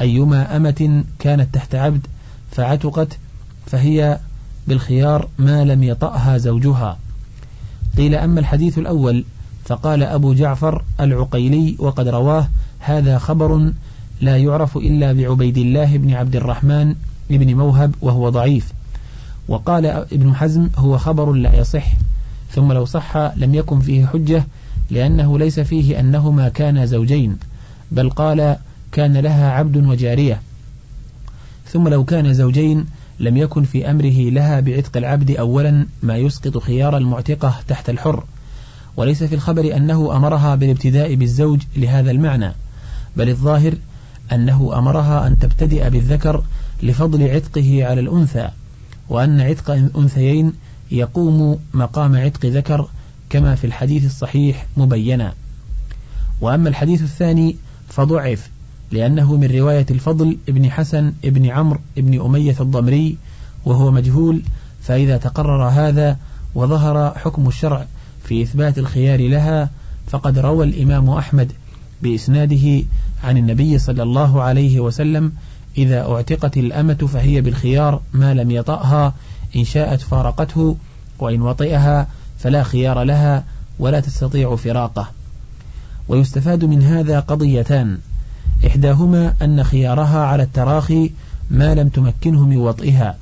أيما 0.02 0.58
أمة 0.58 1.04
كانت 1.20 1.56
تحت 1.56 1.76
عبد 1.76 2.08
فعتقت 2.52 3.18
فهي 3.66 4.20
بالخيار 4.68 5.28
ما 5.40 5.64
لم 5.66 5.84
يطأها 5.84 6.38
زوجها. 6.38 6.98
قيل 7.98 8.16
أما 8.16 8.40
الحديث 8.40 8.78
الأول 8.78 9.24
فقال 9.66 10.04
أبو 10.04 10.34
جعفر 10.34 10.84
العقيلي 11.00 11.76
وقد 11.80 12.08
رواه 12.08 12.48
هذا 12.80 13.18
خبر 13.18 13.72
لا 14.22 14.38
يعرف 14.38 14.78
إلا 14.78 15.14
بعبيد 15.14 15.58
الله 15.58 15.98
بن 15.98 16.14
عبد 16.14 16.36
الرحمن 16.36 16.96
بن 17.30 17.56
موهب 17.56 17.96
وهو 18.02 18.30
ضعيف. 18.30 18.74
وقال 19.48 19.86
ابن 19.86 20.36
حزم 20.36 20.70
هو 20.78 20.98
خبر 20.98 21.32
لا 21.32 21.60
يصح. 21.60 21.88
ثم 22.52 22.72
لو 22.72 22.86
صح 22.86 23.18
لم 23.18 23.56
يكن 23.56 23.80
فيه 23.80 24.06
حجة 24.06 24.46
لأنه 24.90 25.40
ليس 25.40 25.60
فيه 25.60 26.00
أنهما 26.00 26.50
كانا 26.50 26.86
زوجين 26.86 27.38
بل 27.92 28.10
قال 28.10 28.58
كان 28.92 29.18
لها 29.18 29.52
عبد 29.52 29.78
وجارية. 29.78 30.42
ثم 31.68 31.88
لو 31.88 32.04
كان 32.04 32.34
زوجين 32.34 32.86
لم 33.20 33.38
يكن 33.38 33.64
في 33.64 33.92
أمره 33.92 34.30
لها 34.30 34.60
بعتق 34.60 34.98
العبد 34.98 35.32
أولا 35.32 35.86
ما 36.04 36.18
يسقط 36.18 36.58
خيار 36.58 36.98
المعتقة 36.98 37.56
تحت 37.68 37.90
الحر. 37.90 38.24
وليس 38.98 39.24
في 39.24 39.36
الخبر 39.36 39.76
أنه 39.76 40.16
أمرها 40.16 40.56
بالابتداء 40.56 41.16
بالزوج 41.16 41.62
لهذا 41.78 42.12
المعنى 42.12 42.54
بل 43.18 43.30
الظاهر 43.30 43.74
أنه 44.32 44.78
أمرها 44.78 45.28
أن 45.28 45.40
تبتدئ 45.40 45.90
بالذكر 45.90 46.44
لفضل 46.84 47.24
عتقه 47.24 47.86
على 47.86 48.02
الأنثى 48.02 48.50
وأن 49.10 49.42
عتق 49.42 49.72
أنثيين 49.98 50.54
يقوم 50.92 51.60
مقام 51.74 52.16
عتق 52.16 52.46
ذكر 52.46 52.88
كما 53.30 53.56
في 53.56 53.68
الحديث 53.68 54.06
الصحيح 54.06 54.66
مبينا. 54.78 55.34
وأما 56.42 56.70
الحديث 56.70 57.02
الثاني 57.02 57.56
فضعف 57.90 58.50
لأنه 58.92 59.36
من 59.36 59.52
رواية 59.52 59.86
الفضل 59.92 60.38
ابن 60.50 60.72
حسن 60.72 61.14
ابن 61.26 61.46
عمرو 61.46 61.80
ابن 61.98 62.22
أمية 62.22 62.56
الضمري 62.60 63.18
وهو 63.66 63.92
مجهول 63.92 64.42
فإذا 64.82 65.18
تقرر 65.18 65.64
هذا 65.64 66.18
وظهر 66.56 67.14
حكم 67.18 67.48
الشرع 67.48 67.86
في 68.24 68.42
إثبات 68.44 68.78
الخيار 68.78 69.28
لها 69.28 69.70
فقد 70.08 70.40
روى 70.40 70.66
الإمام 70.66 71.10
أحمد 71.10 71.52
بإسناده 72.04 72.84
عن 73.24 73.38
النبي 73.38 73.80
صلى 73.80 74.04
الله 74.04 74.42
عليه 74.42 74.80
وسلم 74.80 75.32
إذا 75.78 76.12
اعتقت 76.12 76.58
الأمة 76.58 76.94
فهي 76.94 77.42
بالخيار 77.42 78.02
ما 78.14 78.34
لم 78.34 78.52
يطأها 78.52 79.14
إن 79.56 79.66
شاءت 79.66 80.02
فارقته 80.02 80.78
وإن 81.20 81.42
وطئها 81.42 82.08
فلا 82.40 82.64
خيار 82.64 83.04
لها 83.04 83.44
ولا 83.80 84.00
تستطيع 84.00 84.56
فراقه. 84.56 85.12
ويستفاد 86.08 86.66
من 86.66 86.84
هذا 86.84 87.20
قضيتان. 87.20 88.00
إحداهما 88.68 89.34
أن 89.42 89.64
خيارها 89.64 90.26
على 90.26 90.44
التراخي 90.44 91.12
ما 91.52 91.76
لم 91.76 91.90
تمكنه 91.90 92.46
من 92.46 92.58
وطئها 92.58 93.18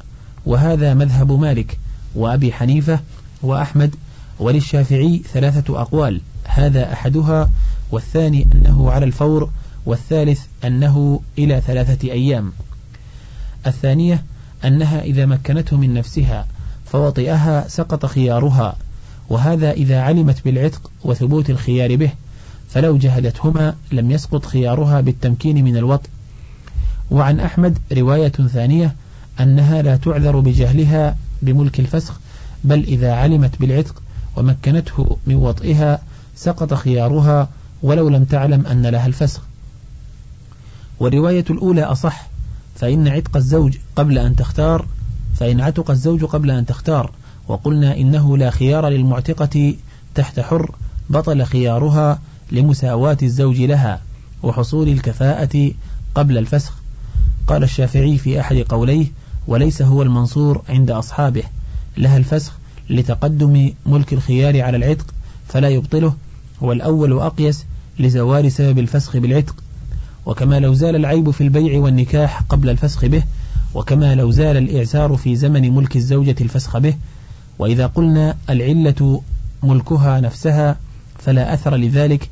وهذا 0.45 0.93
مذهب 0.93 1.31
مالك 1.31 1.79
وأبي 2.15 2.53
حنيفة 2.53 2.99
وأحمد 3.43 3.95
وللشافعي 4.39 5.21
ثلاثة 5.33 5.81
أقوال 5.81 6.21
هذا 6.43 6.93
أحدها 6.93 7.49
والثاني 7.91 8.47
أنه 8.53 8.91
على 8.91 9.05
الفور 9.05 9.49
والثالث 9.85 10.41
أنه 10.65 11.21
إلى 11.37 11.61
ثلاثة 11.61 12.11
أيام. 12.11 12.51
الثانية 13.67 14.23
أنها 14.65 15.01
إذا 15.01 15.25
مكنته 15.25 15.77
من 15.77 15.93
نفسها 15.93 16.47
فوطئها 16.85 17.67
سقط 17.67 18.05
خيارها 18.05 18.75
وهذا 19.29 19.71
إذا 19.71 20.01
علمت 20.01 20.45
بالعتق 20.45 20.91
وثبوت 21.03 21.49
الخيار 21.49 21.95
به 21.95 22.11
فلو 22.69 22.97
جهلتهما 22.97 23.75
لم 23.91 24.11
يسقط 24.11 24.45
خيارها 24.45 25.01
بالتمكين 25.01 25.63
من 25.63 25.77
الوطء. 25.77 26.09
وعن 27.11 27.39
أحمد 27.39 27.77
رواية 27.91 28.29
ثانية 28.29 28.95
أنها 29.39 29.81
لا 29.81 29.97
تعذر 29.97 30.39
بجهلها 30.39 31.17
بملك 31.41 31.79
الفسخ 31.79 32.19
بل 32.63 32.83
إذا 32.83 33.13
علمت 33.13 33.59
بالعتق 33.59 34.01
ومكنته 34.35 35.17
من 35.27 35.35
وطئها 35.35 36.01
سقط 36.35 36.73
خيارها 36.73 37.49
ولو 37.83 38.09
لم 38.09 38.23
تعلم 38.23 38.65
أن 38.67 38.85
لها 38.85 39.05
الفسخ. 39.07 39.41
والرواية 40.99 41.45
الأولى 41.49 41.83
أصح 41.83 42.26
فإن 42.77 43.07
عتق 43.07 43.37
الزوج 43.37 43.77
قبل 43.95 44.17
أن 44.17 44.35
تختار 44.35 44.85
فإن 45.35 45.61
عتق 45.61 45.91
الزوج 45.91 46.25
قبل 46.25 46.51
أن 46.51 46.65
تختار. 46.65 47.11
وقلنا 47.47 47.97
إنه 47.97 48.37
لا 48.37 48.49
خيار 48.49 48.87
للمعتقة 48.89 49.73
تحت 50.15 50.39
حر 50.39 50.75
بطل 51.09 51.43
خيارها 51.43 52.19
لمساواة 52.51 53.17
الزوج 53.23 53.61
لها 53.61 54.01
وحصول 54.43 54.89
الكفاءة 54.89 55.71
قبل 56.15 56.37
الفسخ. 56.37 56.73
قال 57.47 57.63
الشافعي 57.63 58.17
في 58.17 58.39
أحد 58.39 58.55
قوليه 58.55 59.07
وليس 59.47 59.81
هو 59.81 60.01
المنصور 60.01 60.61
عند 60.69 60.91
أصحابه. 60.91 61.43
لها 61.97 62.17
الفسخ 62.17 62.57
لتقدم 62.89 63.71
ملك 63.85 64.13
الخيار 64.13 64.61
على 64.61 64.77
العتق 64.77 65.05
فلا 65.47 65.69
يبطله 65.69 66.13
والأول 66.61 67.19
أقيس 67.19 67.65
لزوال 67.99 68.51
سبب 68.51 68.79
الفسخ 68.79 69.17
بالعتق 69.17 69.55
وكما 70.27 70.59
لو 70.59 70.73
زال 70.73 70.95
العيب 70.95 71.31
في 71.31 71.41
البيع 71.41 71.79
والنكاح 71.79 72.41
قبل 72.41 72.69
الفسخ 72.69 73.05
به 73.05 73.23
وكما 73.73 74.15
لو 74.15 74.31
زال 74.31 74.57
الإعسار 74.57 75.15
في 75.15 75.35
زمن 75.35 75.75
ملك 75.75 75.95
الزوجة 75.95 76.35
الفسخ 76.41 76.77
به. 76.77 76.93
وإذا 77.59 77.87
قلنا 77.87 78.37
العلة 78.49 79.21
ملكها 79.63 80.19
نفسها 80.19 80.75
فلا 81.19 81.53
أثر 81.53 81.75
لذلك 81.75 82.29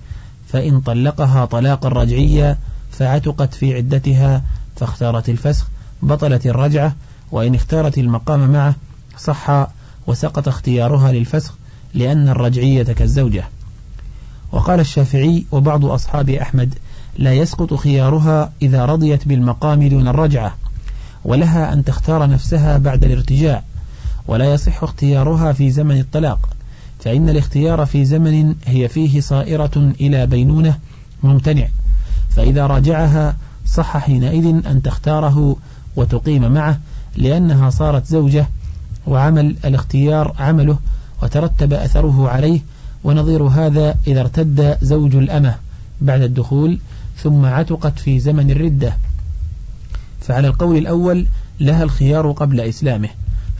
فإن 0.47 0.81
طلقها 0.81 1.45
طلاقا 1.45 1.89
رجعيا 1.89 2.57
فعتقت 2.91 3.53
في 3.53 3.75
عدتها 3.75 4.41
فاختارت 4.75 5.29
الفسخ 5.29 5.67
بطلت 6.01 6.45
الرجعة 6.45 6.95
وإن 7.31 7.55
اختارت 7.55 7.97
المقام 7.97 8.51
معه 8.51 8.75
صح 9.17 9.67
وسقط 10.07 10.47
اختيارها 10.47 11.11
للفسخ 11.11 11.53
لأن 11.93 12.29
الرجعية 12.29 12.83
كالزوجة. 12.83 13.43
وقال 14.51 14.79
الشافعي 14.79 15.45
وبعض 15.51 15.85
أصحاب 15.85 16.29
أحمد 16.29 16.75
لا 17.17 17.33
يسقط 17.33 17.73
خيارها 17.73 18.51
إذا 18.61 18.85
رضيت 18.85 19.27
بالمقام 19.27 19.87
دون 19.87 20.07
الرجعة 20.07 20.55
ولها 21.25 21.73
أن 21.73 21.83
تختار 21.83 22.29
نفسها 22.29 22.77
بعد 22.77 23.03
الارتجاع 23.03 23.63
ولا 24.27 24.53
يصح 24.53 24.83
اختيارها 24.83 25.53
في 25.53 25.71
زمن 25.71 25.99
الطلاق 25.99 26.49
فإن 26.99 27.29
الاختيار 27.29 27.85
في 27.85 28.05
زمن 28.05 28.55
هي 28.65 28.87
فيه 28.87 29.21
صائرة 29.21 29.93
إلى 30.01 30.27
بينونة 30.27 30.79
ممتنع 31.23 31.67
فإذا 32.29 32.67
راجعها 32.67 33.35
صح 33.65 33.97
حينئذ 33.97 34.45
أن 34.45 34.81
تختاره 34.81 35.55
وتقيم 35.95 36.51
معه 36.51 36.79
لأنها 37.15 37.69
صارت 37.69 38.05
زوجة 38.05 38.47
وعمل 39.07 39.55
الاختيار 39.65 40.35
عمله 40.39 40.77
وترتب 41.23 41.73
أثره 41.73 42.29
عليه 42.29 42.59
ونظير 43.03 43.43
هذا 43.43 43.95
إذا 44.07 44.21
ارتد 44.21 44.77
زوج 44.81 45.15
الأمة 45.15 45.55
بعد 46.01 46.21
الدخول 46.21 46.79
ثم 47.17 47.45
عتقت 47.45 47.99
في 47.99 48.19
زمن 48.19 48.51
الردة. 48.51 48.97
فعلى 50.21 50.47
القول 50.47 50.77
الأول 50.77 51.27
لها 51.59 51.83
الخيار 51.83 52.31
قبل 52.31 52.61
إسلامه. 52.61 53.09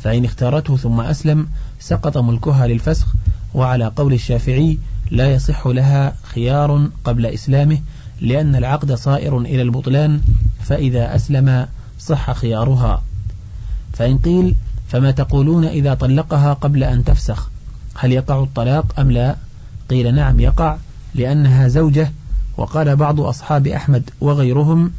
فإن 0.04 0.26
اختارته 0.26 0.78
ثم 0.78 1.02
أسلم 1.02 1.48
سقط 1.80 2.18
ملكها 2.18 2.68
للفسخ. 2.68 3.14
وعلى 3.54 3.86
قول 3.96 4.14
الشافعي 4.14 4.78
لا 5.12 5.34
يصح 5.34 5.68
لها 5.68 6.16
خيار 6.24 6.90
قبل 7.04 7.26
إسلامه 7.26 7.80
لأن 8.22 8.56
العقد 8.56 8.94
صائر 8.94 9.38
إلى 9.38 9.62
البطلان 9.62 10.22
فإذا 10.64 11.16
أسلم 11.16 11.68
صح 12.00 12.34
خيارها. 12.34 13.04
فإن 13.94 14.18
قيل 14.18 14.56
فما 14.88 15.12
تقولون 15.12 15.66
إذا 15.66 15.94
طلقها 15.94 16.54
قبل 16.54 16.84
أن 16.84 17.04
تفسخ؟ 17.04 17.50
هل 17.96 18.12
يقع 18.12 18.44
الطلاق 18.44 19.00
أم 19.00 19.12
لا؟ 19.12 19.36
قيل 19.90 20.16
نعم 20.16 20.40
يقع 20.40 20.78
لأنها 21.16 21.68
زوجة 21.68 22.12
وقال 22.58 22.96
بعض 22.96 23.22
أصحاب 23.22 23.68
أحمد 23.68 24.10
وغيرهم 24.22 24.92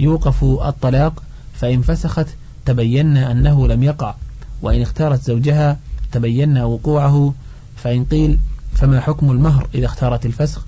يوقف 0.00 0.44
الطلاق 0.44 1.22
فإن 1.54 1.82
فسخت 1.82 2.26
تبينا 2.66 3.32
أنه 3.32 3.68
لم 3.68 3.82
يقع 3.82 4.14
وإن 4.62 4.82
اختارت 4.82 5.22
زوجها 5.22 5.78
تبينا 6.12 6.64
وقوعه 6.64 7.34
فإن 7.76 8.04
قيل 8.04 8.38
فما 8.74 9.00
حكم 9.00 9.30
المهر 9.30 9.68
إذا 9.74 9.86
اختارت 9.86 10.26
الفسخ؟ 10.26 10.66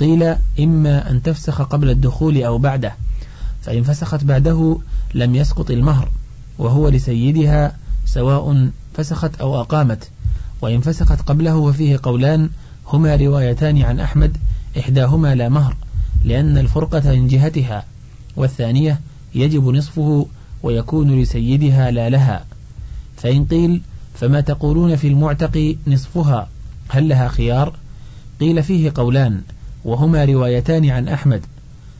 قيل 0.00 0.36
إما 0.60 1.10
أن 1.10 1.22
تفسخ 1.22 1.62
قبل 1.62 1.90
الدخول 1.90 2.42
أو 2.42 2.58
بعده 2.58 2.94
فإن 3.62 3.82
فسخت 3.82 4.24
بعده 4.24 4.78
لم 5.14 5.34
يسقط 5.34 5.70
المهر 5.70 6.08
وهو 6.58 6.88
لسيدها 6.88 7.76
سواء 8.06 8.68
فسخت 8.94 9.40
أو 9.40 9.60
أقامت 9.60 10.10
وإن 10.62 10.80
فسخت 10.80 11.22
قبله 11.22 11.72
ففيه 11.72 12.00
قولان 12.02 12.50
هما 12.86 13.16
روايتان 13.16 13.82
عن 13.82 14.00
أحمد 14.00 14.36
إحداهما 14.78 15.34
لا 15.34 15.48
مهر 15.48 15.76
لأن 16.24 16.58
الفرقة 16.58 17.12
من 17.12 17.28
جهتها 17.28 17.84
والثانية 18.36 19.00
يجب 19.34 19.68
نصفه 19.68 20.26
ويكون 20.62 21.22
لسيدها 21.22 21.90
لا 21.90 22.08
لها. 22.08 22.44
فإن 23.16 23.44
قيل 23.44 23.80
فما 24.14 24.40
تقولون 24.40 24.96
في 24.96 25.08
المعتق 25.08 25.76
نصفها 25.86 26.48
هل 26.88 27.08
لها 27.08 27.28
خيار؟ 27.28 27.72
قيل 28.40 28.62
فيه 28.62 28.92
قولان 28.94 29.40
وهما 29.84 30.24
روايتان 30.24 30.90
عن 30.90 31.08
أحمد. 31.08 31.40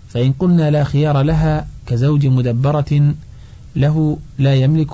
فإن 0.08 0.32
قلنا 0.32 0.70
لا 0.70 0.84
خيار 0.84 1.22
لها 1.22 1.66
كزوج 1.86 2.26
مدبرة 2.26 3.14
له 3.76 4.18
لا 4.38 4.54
يملك 4.54 4.92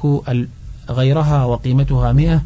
غيرها 0.91 1.45
وقيمتها 1.45 2.13
مئة 2.13 2.43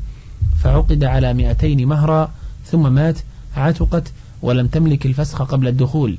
فعقد 0.63 1.05
على 1.05 1.35
مئتين 1.35 1.89
مهرا 1.89 2.31
ثم 2.71 2.93
مات 2.93 3.19
عتقت 3.57 4.13
ولم 4.43 4.67
تملك 4.67 5.07
الفسخ 5.07 5.43
قبل 5.43 5.69
الدخول 5.69 6.19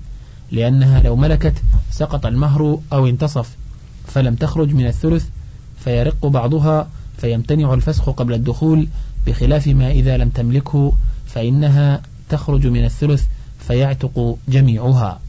لأنها 0.51 1.01
لو 1.01 1.15
ملكت 1.15 1.53
سقط 1.91 2.25
المهر 2.25 2.79
أو 2.93 3.07
انتصف 3.07 3.57
فلم 4.07 4.35
تخرج 4.35 4.73
من 4.73 4.87
الثلث 4.87 5.25
فيرق 5.83 6.25
بعضها 6.25 6.87
فيمتنع 7.17 7.73
الفسخ 7.73 8.09
قبل 8.09 8.33
الدخول 8.33 8.87
بخلاف 9.27 9.67
ما 9.67 9.91
إذا 9.91 10.17
لم 10.17 10.29
تملكه 10.29 10.93
فإنها 11.25 12.01
تخرج 12.29 12.67
من 12.67 12.85
الثلث 12.85 13.25
فيعتق 13.59 14.37
جميعها. 14.49 15.19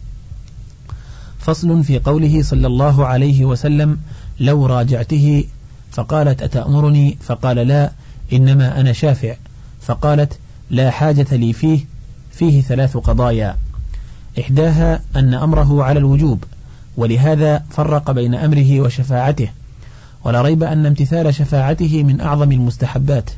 فصل 1.38 1.84
في 1.84 1.98
قوله 1.98 2.42
صلى 2.42 2.66
الله 2.66 3.06
عليه 3.06 3.44
وسلم 3.44 3.98
لو 4.40 4.66
راجعته 4.66 5.44
فقالت 5.90 6.42
أتأمرني؟ 6.42 7.18
فقال 7.20 7.56
لا 7.56 7.92
إنما 8.32 8.80
أنا 8.80 8.92
شافع. 8.92 9.34
فقالت 9.80 10.38
لا 10.70 10.90
حاجة 10.90 11.36
لي 11.36 11.52
فيه 11.52 11.84
فيه 12.38 12.62
ثلاث 12.62 12.96
قضايا. 12.96 13.56
إحداها 14.40 15.00
أن 15.16 15.34
أمره 15.34 15.84
على 15.84 15.98
الوجوب 15.98 16.44
ولهذا 16.96 17.64
فرق 17.70 18.10
بين 18.10 18.34
أمره 18.34 18.80
وشفاعته 18.80 19.48
ولا 20.24 20.42
ريب 20.42 20.62
أن 20.62 20.86
امتثال 20.86 21.34
شفاعته 21.34 22.02
من 22.02 22.20
أعظم 22.20 22.52
المستحبات. 22.52 23.30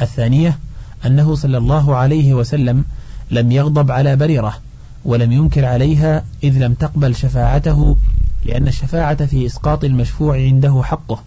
الثانية 0.00 0.58
أنه 1.06 1.34
صلى 1.34 1.58
الله 1.58 1.96
عليه 1.96 2.34
وسلم 2.34 2.84
لم 3.30 3.52
يغضب 3.52 3.90
على 3.90 4.16
بريرة 4.16 4.58
ولم 5.04 5.32
ينكر 5.32 5.64
عليها 5.64 6.24
إذ 6.44 6.58
لم 6.58 6.74
تقبل 6.74 7.14
شفاعته 7.14 7.96
لأن 8.44 8.68
الشفاعة 8.68 9.26
في 9.26 9.46
إسقاط 9.46 9.84
المشفوع 9.84 10.36
عنده 10.36 10.82
حقه 10.84 11.22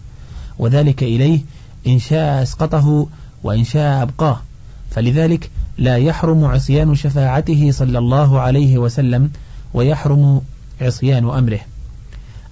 وذلك 0.58 1.02
إليه 1.02 1.40
إن 1.86 1.98
شاء 1.98 2.42
أسقطه 2.42 3.06
وإن 3.42 3.64
شاء 3.64 4.02
أبقاه. 4.02 4.40
فلذلك 4.90 5.50
لا 5.80 5.96
يحرم 5.96 6.44
عصيان 6.44 6.94
شفاعته 6.94 7.70
صلى 7.70 7.98
الله 7.98 8.40
عليه 8.40 8.78
وسلم 8.78 9.30
ويحرم 9.74 10.40
عصيان 10.80 11.30
أمره. 11.30 11.60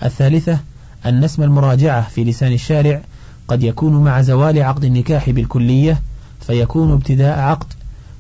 الثالثة 0.02 0.58
أن 1.06 1.24
اسم 1.24 1.42
المراجعة 1.42 2.08
في 2.08 2.24
لسان 2.24 2.52
الشارع 2.52 3.00
قد 3.48 3.62
يكون 3.62 4.04
مع 4.04 4.20
زوال 4.20 4.62
عقد 4.62 4.84
النكاح 4.84 5.30
بالكلية 5.30 6.02
فيكون 6.40 6.92
ابتداء 6.92 7.38
عقد 7.38 7.66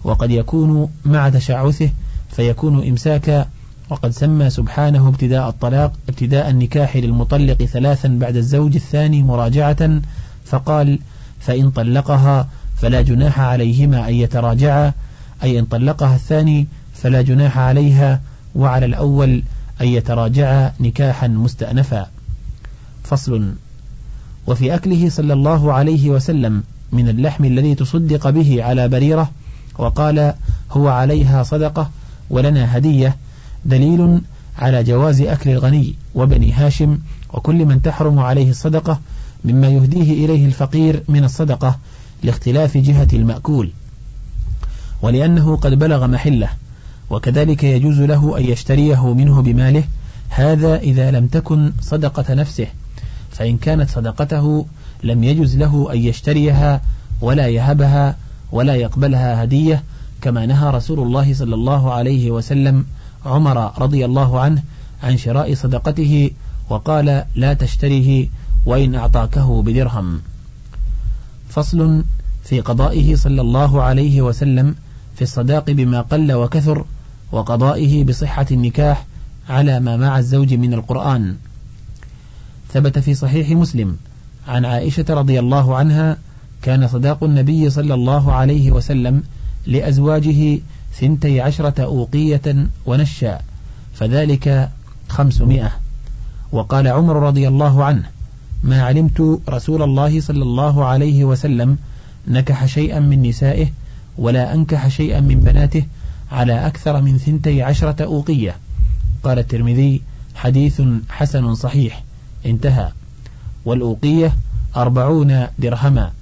وقد 0.04 0.30
يكون 0.30 0.88
مع 1.04 1.28
تشعثه 1.28 1.90
فيكون 2.30 2.88
إمساكا 2.88 3.46
وقد 3.90 4.10
سمى 4.10 4.50
سبحانه 4.50 5.08
ابتداء 5.08 5.48
الطلاق 5.48 5.92
ابتداء 6.08 6.50
النكاح 6.50 6.96
للمطلق 6.96 7.64
ثلاثا 7.64 8.08
بعد 8.08 8.36
الزوج 8.36 8.74
الثاني 8.74 9.22
مراجعة 9.22 10.00
فقال 10.44 10.98
فإن 11.40 11.70
طلقها 11.70 12.48
فلا 12.80 13.02
جناح 13.02 13.40
عليهما 13.40 14.08
أن 14.08 14.14
يتراجعا 14.14 14.92
أي 15.42 15.58
إن 15.58 15.64
طلقها 15.64 16.14
الثاني 16.14 16.66
فلا 16.94 17.22
جناح 17.22 17.58
عليها 17.58 18.20
وعلى 18.54 18.86
الأول 18.86 19.42
أن 19.80 19.86
يتراجعا 19.86 20.72
نكاحا 20.80 21.28
مستأنفا. 21.28 22.06
فصل. 23.04 23.52
وفي 24.46 24.74
أكله 24.74 25.08
صلى 25.08 25.32
الله 25.32 25.72
عليه 25.72 26.10
وسلم 26.10 26.62
من 26.92 27.08
اللحم 27.08 27.44
الذي 27.44 27.74
تصدق 27.74 28.30
به 28.30 28.64
على 28.64 28.88
بريرة 28.88 29.30
وقال 29.78 30.34
هو 30.70 30.88
عليها 30.88 31.42
صدقة 31.42 31.90
ولنا 32.30 32.76
هدية 32.76 33.16
دليل 33.64 34.20
على 34.58 34.84
جواز 34.84 35.20
أكل 35.20 35.50
الغني 35.50 35.94
وبني 36.14 36.52
هاشم 36.52 36.98
وكل 37.32 37.64
من 37.64 37.82
تحرم 37.82 38.18
عليه 38.18 38.50
الصدقة 38.50 39.00
مما 39.44 39.68
يهديه 39.68 40.24
إليه 40.24 40.46
الفقير 40.46 41.02
من 41.08 41.24
الصدقة 41.24 41.78
لاختلاف 42.22 42.76
جهة 42.76 43.08
المأكول 43.12 43.70
ولأنه 45.02 45.56
قد 45.56 45.74
بلغ 45.74 46.06
محله 46.06 46.48
وكذلك 47.10 47.64
يجوز 47.64 48.00
له 48.00 48.38
أن 48.38 48.44
يشتريه 48.44 49.14
منه 49.14 49.42
بماله 49.42 49.84
هذا 50.28 50.76
إذا 50.76 51.10
لم 51.10 51.26
تكن 51.26 51.72
صدقة 51.80 52.34
نفسه 52.34 52.66
فإن 53.30 53.56
كانت 53.56 53.90
صدقته 53.90 54.66
لم 55.02 55.24
يجز 55.24 55.56
له 55.56 55.92
أن 55.92 55.98
يشتريها 55.98 56.80
ولا 57.20 57.48
يهبها 57.48 58.16
ولا 58.52 58.74
يقبلها 58.74 59.44
هدية 59.44 59.82
كما 60.22 60.46
نهى 60.46 60.70
رسول 60.70 61.00
الله 61.00 61.34
صلى 61.34 61.54
الله 61.54 61.92
عليه 61.92 62.30
وسلم 62.30 62.86
عمر 63.26 63.82
رضي 63.82 64.04
الله 64.04 64.40
عنه 64.40 64.62
عن 65.02 65.16
شراء 65.16 65.54
صدقته 65.54 66.30
وقال 66.70 67.24
لا 67.34 67.54
تشتريه 67.54 68.28
وإن 68.66 68.94
أعطاكه 68.94 69.62
بدرهم. 69.62 70.20
فصل 71.48 72.04
في 72.44 72.60
قضائه 72.60 73.16
صلى 73.16 73.40
الله 73.40 73.82
عليه 73.82 74.22
وسلم 74.22 74.74
في 75.16 75.22
الصداق 75.22 75.70
بما 75.70 76.00
قل 76.00 76.32
وكثر 76.32 76.84
وقضائه 77.32 78.04
بصحة 78.04 78.46
النكاح 78.50 79.06
على 79.48 79.80
ما 79.80 79.96
مع 79.96 80.18
الزوج 80.18 80.54
من 80.54 80.74
القرآن. 80.74 81.36
ثبت 82.72 82.98
في 82.98 83.14
صحيح 83.14 83.50
مسلم 83.50 83.96
عن 84.48 84.64
عائشة 84.64 85.04
رضي 85.08 85.38
الله 85.38 85.76
عنها 85.76 86.16
كان 86.62 86.88
صداق 86.88 87.24
النبي 87.24 87.70
صلى 87.70 87.94
الله 87.94 88.32
عليه 88.32 88.70
وسلم 88.70 89.22
لأزواجه 89.66 90.60
ثنتي 91.00 91.40
عشرة 91.40 91.84
أوقية 91.84 92.66
ونشا 92.86 93.40
فذلك 93.94 94.70
خمسمائة. 95.08 95.72
وقال 96.52 96.88
عمر 96.88 97.16
رضي 97.16 97.48
الله 97.48 97.84
عنه 97.84 98.02
ما 98.62 98.82
علمت 98.82 99.40
رسول 99.48 99.82
الله 99.82 100.20
صلى 100.20 100.42
الله 100.42 100.84
عليه 100.84 101.24
وسلم 101.24 101.78
نكح 102.28 102.66
شيئا 102.66 103.00
من 103.00 103.22
نسائه 103.22 103.68
ولا 104.18 104.54
أنكح 104.54 104.88
شيئا 104.88 105.20
من 105.20 105.40
بناته 105.40 105.84
على 106.32 106.66
أكثر 106.66 107.00
من 107.00 107.18
ثنتي 107.18 107.62
عشرة 107.62 108.04
أوقية. 108.04 108.56
قال 109.22 109.38
الترمذي 109.38 110.02
حديث 110.34 110.82
حسن 111.08 111.54
صحيح. 111.54 112.04
انتهى. 112.46 112.92
والأوقية 113.64 114.32
أربعون 114.76 115.46
درهما. 115.58 116.12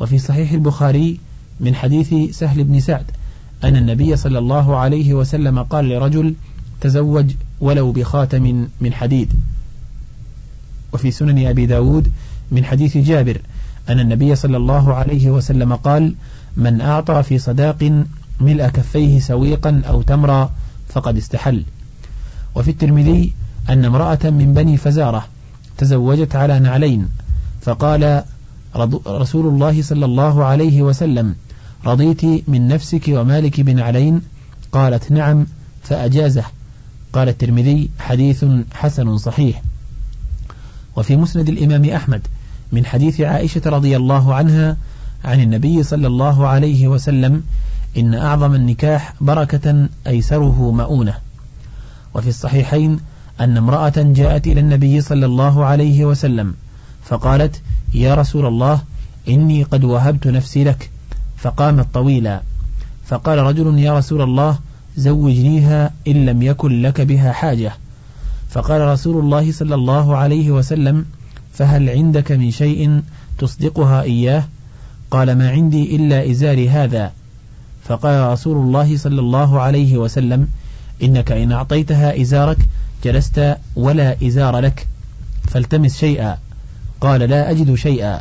وفي 0.00 0.18
صحيح 0.18 0.52
البخاري 0.52 1.18
من 1.60 1.74
حديث 1.74 2.36
سهل 2.38 2.64
بن 2.64 2.80
سعد 2.80 3.04
أن 3.64 3.76
النبي 3.76 4.16
صلى 4.16 4.38
الله 4.38 4.76
عليه 4.76 5.14
وسلم 5.14 5.62
قال 5.62 5.88
لرجل 5.88 6.34
تزوج 6.80 7.32
ولو 7.60 7.92
بخاتم 7.92 8.68
من 8.80 8.92
حديد. 8.92 9.32
وفي 10.92 11.10
سنن 11.10 11.46
أبي 11.46 11.66
داود 11.66 12.12
من 12.50 12.64
حديث 12.64 12.96
جابر 12.96 13.40
أن 13.88 14.00
النبي 14.00 14.34
صلى 14.34 14.56
الله 14.56 14.94
عليه 14.94 15.30
وسلم 15.30 15.74
قال 15.74 16.14
من 16.56 16.80
أعطى 16.80 17.22
في 17.22 17.38
صداق 17.38 18.04
ملء 18.40 18.68
كفيه 18.68 19.20
سويقا 19.20 19.82
أو 19.88 20.02
تمرا 20.02 20.52
فقد 20.88 21.16
استحل 21.16 21.64
وفي 22.54 22.70
الترمذي 22.70 23.32
أن 23.68 23.84
امرأة 23.84 24.18
من 24.24 24.54
بني 24.54 24.76
فزارة 24.76 25.26
تزوجت 25.78 26.36
على 26.36 26.58
نعلين 26.58 27.08
فقال 27.60 28.24
رسول 29.06 29.46
الله 29.46 29.82
صلى 29.82 30.04
الله 30.04 30.44
عليه 30.44 30.82
وسلم 30.82 31.34
رضيت 31.86 32.24
من 32.48 32.68
نفسك 32.68 33.04
ومالك 33.08 33.60
بنعلين؟ 33.60 34.22
قالت 34.72 35.12
نعم 35.12 35.46
فأجازه 35.82 36.44
قال 37.12 37.28
الترمذي 37.28 37.90
حديث 37.98 38.44
حسن 38.72 39.16
صحيح 39.16 39.62
وفي 40.96 41.16
مسند 41.16 41.48
الإمام 41.48 41.84
أحمد 41.90 42.26
من 42.72 42.86
حديث 42.86 43.20
عائشة 43.20 43.62
رضي 43.66 43.96
الله 43.96 44.34
عنها 44.34 44.76
عن 45.24 45.40
النبي 45.40 45.82
صلى 45.82 46.06
الله 46.06 46.46
عليه 46.46 46.88
وسلم 46.88 47.42
إن 47.96 48.14
أعظم 48.14 48.54
النكاح 48.54 49.14
بركة 49.20 49.88
أيسره 50.06 50.70
مؤونة. 50.70 51.14
وفي 52.14 52.28
الصحيحين 52.28 53.00
أن 53.40 53.56
امرأة 53.56 53.92
جاءت 53.96 54.46
إلى 54.46 54.60
النبي 54.60 55.00
صلى 55.00 55.26
الله 55.26 55.64
عليه 55.64 56.04
وسلم 56.04 56.54
فقالت 57.04 57.60
يا 57.94 58.14
رسول 58.14 58.46
الله 58.46 58.80
إني 59.28 59.62
قد 59.62 59.84
وهبت 59.84 60.26
نفسي 60.26 60.64
لك. 60.64 60.90
فقامت 61.36 61.86
طويلا. 61.94 62.40
فقال 63.06 63.38
رجل 63.38 63.78
يا 63.78 63.98
رسول 63.98 64.22
الله 64.22 64.58
زوجنيها 64.96 65.90
إن 66.08 66.26
لم 66.26 66.42
يكن 66.42 66.82
لك 66.82 67.00
بها 67.00 67.32
حاجة. 67.32 67.72
فقال 68.52 68.80
رسول 68.80 69.24
الله 69.24 69.52
صلى 69.52 69.74
الله 69.74 70.16
عليه 70.16 70.50
وسلم 70.50 71.06
فهل 71.52 71.90
عندك 71.90 72.32
من 72.32 72.50
شيء 72.50 73.02
تصدقها 73.38 74.02
إياه؟ 74.02 74.44
قال 75.10 75.38
ما 75.38 75.50
عندي 75.50 75.96
إلا 75.96 76.30
إزاري 76.30 76.68
هذا. 76.68 77.12
فقال 77.84 78.32
رسول 78.32 78.56
الله 78.56 78.96
صلى 78.96 79.20
الله 79.20 79.60
عليه 79.60 79.96
وسلم 79.96 80.48
إنك 81.02 81.32
إن 81.32 81.52
أعطيتها 81.52 82.20
إزارك 82.20 82.58
جلست 83.04 83.56
ولا 83.76 84.16
إزار 84.26 84.58
لك 84.58 84.86
فالتمس 85.48 85.98
شيئا. 85.98 86.38
قال 87.00 87.20
لا 87.20 87.50
أجد 87.50 87.74
شيئا. 87.74 88.20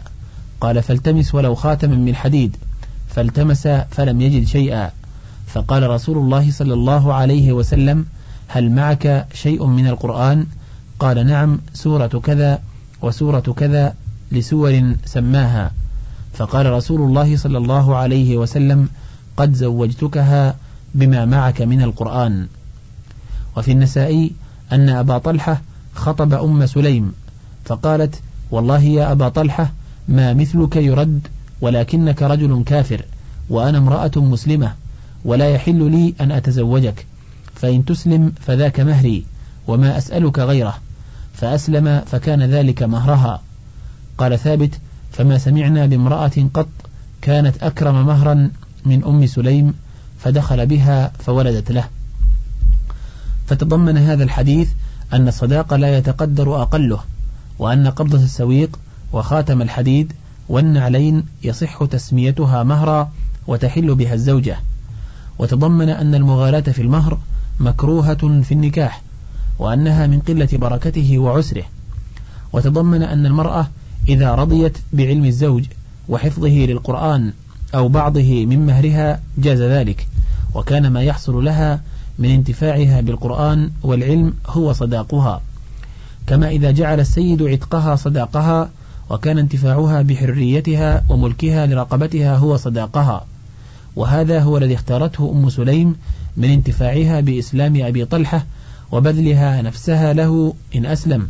قال 0.62 0.84
فالتمس 0.84 1.36
ولو 1.36 1.56
خاتما 1.56 1.96
من 1.96 2.16
حديد 2.16 2.58
فالتمس 3.10 3.68
فلم 3.68 4.22
يجد 4.22 4.48
شيئا. 4.48 4.92
فقال 5.48 5.90
رسول 5.90 6.18
الله 6.18 6.52
صلى 6.52 6.74
الله 6.74 7.14
عليه 7.14 7.52
وسلم 7.52 8.06
هل 8.54 8.72
معك 8.72 9.28
شيء 9.34 9.66
من 9.66 9.88
القرآن؟ 9.88 10.46
قال 11.00 11.28
نعم 11.28 11.60
سورة 11.74 12.08
كذا 12.08 12.62
وسورة 13.02 13.40
كذا 13.58 13.96
لسور 14.32 14.96
سماها. 15.06 15.72
فقال 16.34 16.66
رسول 16.72 17.02
الله 17.02 17.38
صلى 17.38 17.58
الله 17.58 17.96
عليه 17.96 18.38
وسلم 18.38 18.90
قد 19.38 19.54
زوجتكها 19.54 20.56
بما 20.96 21.26
معك 21.26 21.62
من 21.62 21.82
القرآن. 21.82 22.48
وفي 23.58 23.72
النسائي 23.72 24.32
أن 24.72 24.90
أبا 24.90 25.18
طلحة 25.18 25.62
خطب 25.96 26.34
أم 26.34 26.66
سليم 26.66 27.14
فقالت 27.66 28.22
والله 28.52 28.84
يا 28.84 29.12
أبا 29.12 29.30
طلحة 29.30 29.72
ما 30.08 30.34
مثلك 30.34 30.76
يرد 30.76 31.28
ولكنك 31.62 32.24
رجل 32.24 32.64
كافر 32.66 33.06
وأنا 33.50 33.78
امرأة 33.78 34.12
مسلمة 34.16 34.74
ولا 35.26 35.50
يحل 35.50 35.92
لي 35.92 36.14
أن 36.22 36.32
أتزوجك. 36.32 37.06
فإن 37.62 37.86
تسلم 37.86 38.34
فذاك 38.48 38.80
مهري 38.80 39.26
وما 39.68 39.98
أسألك 39.98 40.40
غيره. 40.40 40.78
فأسلم 41.34 42.02
فكان 42.06 42.44
ذلك 42.44 42.84
مهرها. 42.84 43.42
قال 44.18 44.40
ثابت 44.40 44.80
فما 45.12 45.38
سمعنا 45.38 45.86
بامرأة 45.86 46.32
قط 46.54 46.68
كانت 47.22 47.64
أكرم 47.64 48.06
مهرا 48.06 48.50
من 48.86 49.04
أم 49.04 49.26
سليم 49.26 49.74
فدخل 50.20 50.66
بها 50.66 51.12
فولدت 51.20 51.72
له. 51.72 51.88
فتضمن 53.48 53.98
هذا 53.98 54.24
الحديث 54.24 54.70
أن 55.14 55.28
الصداق 55.28 55.74
لا 55.74 55.98
يتقدر 55.98 56.62
أقله 56.62 57.00
وأن 57.60 57.88
قبضة 57.88 58.24
السويق 58.24 58.80
وخاتم 59.14 59.62
الحديد 59.62 60.14
والنعلين 60.50 61.26
يصح 61.44 61.86
تسميتها 61.86 62.64
مهرا 62.64 63.12
وتحل 63.48 63.96
بها 63.96 64.14
الزوجة. 64.14 64.58
وتضمن 65.40 65.90
أن 65.90 66.16
المغالاة 66.16 66.60
في 66.60 66.82
المهر 66.82 67.18
مكروهة 67.60 68.42
في 68.42 68.52
النكاح 68.52 69.02
وأنها 69.60 70.08
من 70.08 70.20
قلة 70.20 70.50
بركته 70.54 71.18
وعسره. 71.18 71.64
وتضمن 72.54 73.04
أن 73.04 73.26
المرأة 73.26 73.68
إذا 74.10 74.36
رضيت 74.36 74.78
بعلم 74.94 75.26
الزوج 75.26 75.66
وحفظه 76.10 76.50
للقرآن 76.50 77.34
أو 77.76 77.88
بعضه 77.88 78.46
من 78.46 78.66
مهرها 78.66 79.22
جاز 79.38 79.62
ذلك 79.62 80.08
وكان 80.56 80.88
ما 80.88 81.02
يحصل 81.02 81.46
لها 81.46 81.82
من 82.20 82.30
انتفاعها 82.30 83.02
بالقرآن 83.02 83.72
والعلم 83.84 84.34
هو 84.48 84.74
صداقها. 84.74 85.42
كما 86.28 86.50
إذا 86.50 86.72
جعل 86.72 87.00
السيد 87.00 87.44
عتقها 87.44 87.96
صداقها 87.96 88.70
وكان 89.10 89.38
انتفاعها 89.38 90.02
بحريتها 90.02 91.04
وملكها 91.10 91.66
لرقبتها 91.66 92.38
هو 92.38 92.58
صداقها. 92.58 93.26
وهذا 93.96 94.40
هو 94.40 94.58
الذي 94.58 94.74
اختارته 94.74 95.32
أم 95.32 95.50
سليم 95.50 95.96
من 96.38 96.50
انتفاعها 96.50 97.20
بإسلام 97.20 97.84
أبي 97.84 98.06
طلحة 98.06 98.46
وبذلها 98.92 99.62
نفسها 99.62 100.14
له 100.14 100.54
إن 100.76 100.86
أسلم 100.86 101.28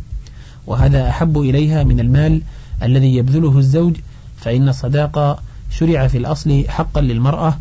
وهذا 0.66 1.08
أحب 1.08 1.38
إليها 1.38 1.84
من 1.84 2.00
المال 2.00 2.42
الذي 2.82 3.16
يبذله 3.16 3.58
الزوج 3.58 3.96
فإن 4.36 4.68
الصداقة 4.68 5.38
شرع 5.70 6.06
في 6.06 6.18
الأصل 6.18 6.64
حقا 6.68 7.00
للمرأة 7.00 7.58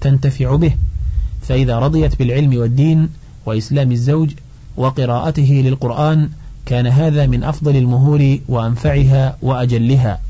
تنتفع 0.00 0.56
به 0.56 0.74
فإذا 1.42 1.78
رضيت 1.78 2.18
بالعلم 2.18 2.56
والدين 2.56 3.08
وإسلام 3.46 3.92
الزوج 3.92 4.30
وقراءته 4.76 5.62
للقرآن 5.66 6.30
كان 6.66 6.86
هذا 6.86 7.26
من 7.26 7.44
أفضل 7.44 7.76
المهور 7.76 8.38
وأنفعها 8.48 9.36
وأجلها. 9.42 10.20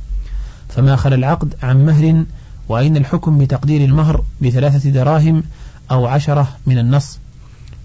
فما 0.68 0.96
خل 0.96 1.14
العقد 1.14 1.54
عن 1.62 1.86
مهر 1.86 2.24
وأين 2.68 2.96
الحكم 2.96 3.38
بتقدير 3.38 3.84
المهر 3.84 4.24
بثلاثة 4.42 4.90
دراهم 4.90 5.42
أو 5.92 6.06
عشرة 6.06 6.48
من 6.66 6.78
النص. 6.78 7.18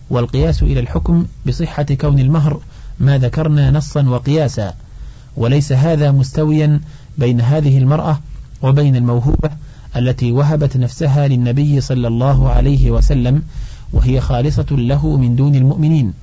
والقياس 0.09 0.63
إلى 0.63 0.79
الحكم 0.79 1.25
بصحة 1.47 1.83
كون 1.83 2.19
المهر 2.19 2.59
ما 2.99 3.17
ذكرنا 3.17 3.71
نصا 3.71 4.09
وقياسا. 4.09 4.73
وليس 5.37 5.71
هذا 5.71 6.11
مستويا 6.11 6.81
بين 7.17 7.41
هذه 7.41 7.77
المرأة 7.77 8.19
وبين 8.61 8.95
الموهوبة 8.95 9.49
التي 9.95 10.31
وهبت 10.31 10.77
نفسها 10.77 11.27
للنبي 11.27 11.81
صلى 11.81 12.07
الله 12.07 12.49
عليه 12.49 12.91
وسلم 12.91 13.43
وهي 13.93 14.21
خالصة 14.21 14.65
له 14.71 15.17
من 15.17 15.35
دون 15.35 15.55
المؤمنين. 15.55 16.13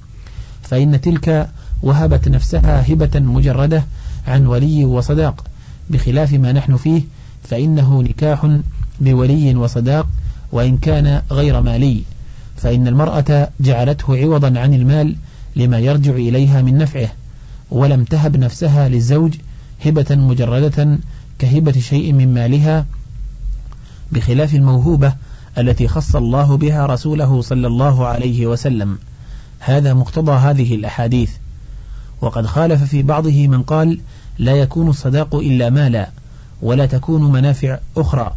فإن 0.62 1.00
تلك 1.00 1.50
وهبت 1.82 2.28
نفسها 2.28 2.92
هبة 2.92 3.20
مجردة 3.20 3.84
عن 4.26 4.46
ولي 4.46 4.84
وصداق. 4.84 5.44
بخلاف 5.90 6.32
ما 6.32 6.52
نحن 6.52 6.76
فيه 6.76 7.02
فإنه 7.42 8.02
نكاح 8.02 8.58
بولي 9.00 9.54
وصداق 9.54 10.06
وإن 10.54 10.78
كان 10.78 11.22
غير 11.30 11.60
مالي 11.60 12.02
فإن 12.56 12.88
المرأة 12.88 13.48
جعلته 13.60 14.16
عوضا 14.16 14.60
عن 14.60 14.74
المال 14.74 15.16
لما 15.56 15.78
يرجع 15.78 16.12
إليها 16.12 16.62
من 16.62 16.78
نفعه 16.78 17.08
ولم 17.70 18.04
تهب 18.04 18.36
نفسها 18.36 18.88
للزوج 18.88 19.34
هبة 19.84 20.06
مجردة 20.10 20.98
كهبة 21.38 21.72
شيء 21.72 22.12
من 22.12 22.34
مالها 22.34 22.86
بخلاف 24.12 24.54
الموهوبة 24.54 25.14
التي 25.58 25.88
خص 25.88 26.16
الله 26.16 26.56
بها 26.56 26.86
رسوله 26.86 27.42
صلى 27.42 27.66
الله 27.66 28.06
عليه 28.06 28.46
وسلم. 28.46 28.98
هذا 29.60 29.94
مقتضى 29.94 30.32
هذه 30.32 30.74
الأحاديث. 30.74 31.30
وقد 32.20 32.46
خالف 32.46 32.82
في 32.84 33.02
بعضه 33.02 33.46
من 33.46 33.62
قال 33.62 34.00
لا 34.38 34.52
يكون 34.52 34.88
الصداق 34.88 35.34
إلا 35.34 35.70
مالا 35.70 36.10
ولا 36.62 36.86
تكون 36.86 37.32
منافع 37.32 37.78
أخرى 37.96 38.34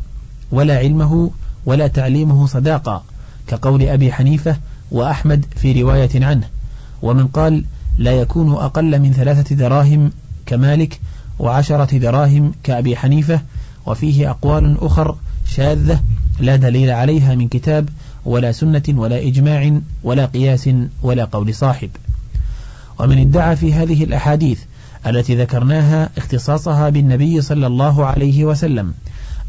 ولا 0.52 0.78
علمه 0.78 1.32
ولا 1.68 1.88
تعليمه 1.88 2.48
صداقة 2.48 3.04
كقول 3.48 3.84
أبي 3.84 4.14
حنيفة 4.14 4.58
وأحمد 4.92 5.46
في 5.56 5.82
رواية 5.82 6.26
عنه 6.26 6.48
ومن 7.02 7.28
قال 7.28 7.66
لا 7.98 8.12
يكون 8.12 8.54
أقل 8.54 9.00
من 9.00 9.14
ثلاثة 9.14 9.56
دراهم 9.56 10.12
كمالك 10.46 11.00
وعشرة 11.40 11.98
دراهم 11.98 12.52
كأبي 12.64 12.96
حنيفة 12.96 13.42
وفيه 13.86 14.30
أقوال 14.30 14.78
أخر 14.82 15.16
شاذة 15.46 16.02
لا 16.40 16.56
دليل 16.56 16.92
عليها 16.92 17.36
من 17.36 17.48
كتاب 17.48 17.90
ولا 18.26 18.52
سنة 18.52 18.84
ولا 18.90 19.28
إجماع 19.28 19.80
ولا 20.04 20.26
قياس 20.26 20.70
ولا 21.04 21.26
قول 21.26 21.56
صاحب 21.56 21.90
ومن 23.00 23.18
ادعى 23.18 23.56
في 23.56 23.74
هذه 23.74 24.04
الأحاديث 24.04 24.60
التي 25.08 25.36
ذكرناها 25.36 26.10
اختصاصها 26.18 26.90
بالنبي 26.90 27.42
صلى 27.42 27.68
الله 27.68 28.06
عليه 28.06 28.46
وسلم 28.46 28.94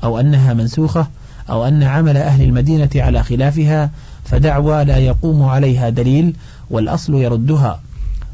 أو 0.05 0.21
أنها 0.21 0.55
منسوخة 0.55 1.07
أو 1.51 1.65
أن 1.69 1.83
عمل 1.83 2.17
أهل 2.17 2.43
المدينة 2.43 2.91
على 2.95 3.23
خلافها 3.23 3.91
فدعوى 4.25 4.85
لا 4.85 4.97
يقوم 4.97 5.43
عليها 5.43 5.89
دليل 5.89 6.35
والأصل 6.71 7.15
يردها. 7.15 7.81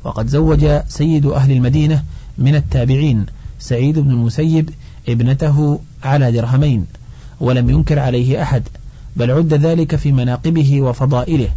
وقد 0.04 0.26
زوج 0.26 0.66
سيد 0.88 1.26
أهل 1.26 1.52
المدينة 1.52 2.02
من 2.38 2.54
التابعين 2.54 3.26
سعيد 3.58 3.98
بن 3.98 4.10
المسيب 4.10 4.70
ابنته 5.08 5.80
على 6.04 6.32
درهمين 6.32 6.86
ولم 7.40 7.70
ينكر 7.70 7.98
عليه 7.98 8.42
أحد 8.42 8.62
بل 9.16 9.30
عد 9.30 9.54
ذلك 9.54 9.96
في 9.96 10.12
مناقبه 10.12 10.82
وفضائله. 10.82 11.48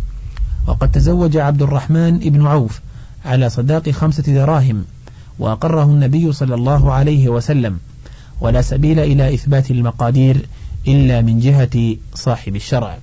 وقد 0.67 0.91
تزوج 0.91 1.38
عبد 1.38 1.62
الرحمن 1.62 2.17
بن 2.20 2.48
عوف 2.48 2.82
على 3.26 3.50
صداق 3.50 3.89
خمسة 3.89 4.24
دراهم 4.24 4.86
وأقره 5.39 5.84
النبي 5.84 6.32
صلى 6.32 6.56
الله 6.56 6.93
عليه 6.93 7.30
وسلم 7.30 7.80
ولا 8.41 8.62
سبيل 8.62 9.00
إلى 9.00 9.34
إثبات 9.34 9.72
المقادير 9.72 10.46
إلا 10.88 11.21
من 11.21 11.39
جهة 11.39 11.95
صاحب 12.13 12.56
الشرع. 12.56 12.97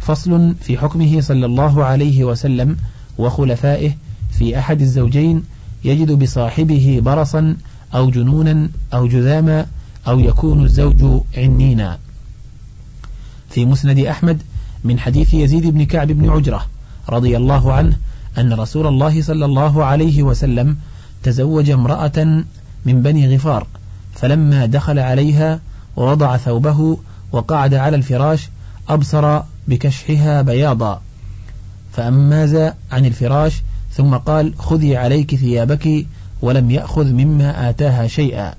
فصل 0.00 0.54
في 0.60 0.78
حكمه 0.78 1.20
صلى 1.20 1.46
الله 1.46 1.84
عليه 1.84 2.24
وسلم 2.24 2.76
وخلفائه 3.18 3.92
في 4.38 4.58
أحد 4.58 4.80
الزوجين 4.80 5.44
يجد 5.84 6.12
بصاحبه 6.12 7.00
برصا 7.04 7.56
أو 7.94 8.10
جنونا 8.10 8.70
أو 8.94 9.06
جذاما 9.06 9.66
أو 10.08 10.20
يكون 10.20 10.64
الزوج 10.64 11.22
عنينا. 11.36 11.98
في 13.50 13.66
مسند 13.66 13.98
أحمد 13.98 14.42
من 14.84 14.98
حديث 14.98 15.34
يزيد 15.34 15.66
بن 15.66 15.84
كعب 15.84 16.06
بن 16.06 16.30
عجرة 16.30 16.66
رضي 17.08 17.36
الله 17.36 17.72
عنه 17.72 17.96
أن 18.38 18.52
رسول 18.52 18.86
الله 18.86 19.22
صلى 19.22 19.44
الله 19.44 19.84
عليه 19.84 20.22
وسلم 20.22 20.76
تزوج 21.22 21.70
امرأة 21.70 22.44
من 22.86 23.02
بني 23.02 23.34
غفار 23.36 23.66
فلما 24.14 24.66
دخل 24.66 24.98
عليها 24.98 25.60
ووضع 25.98 26.36
ثوبه 26.36 26.98
وقعد 27.32 27.74
على 27.74 27.96
الفراش 27.96 28.48
أبصر 28.88 29.40
بكشحها 29.68 30.42
بياضا. 30.42 31.00
فأماز 31.92 32.54
عن 32.92 33.04
الفراش؟ 33.06 33.62
ثم 33.92 34.16
قال 34.16 34.54
خذي 34.58 34.96
عليك 34.96 35.34
ثيابك 35.34 36.06
ولم 36.42 36.70
يأخذ 36.70 37.12
مما 37.12 37.70
آتاها 37.70 38.06
شيئا. 38.06 38.54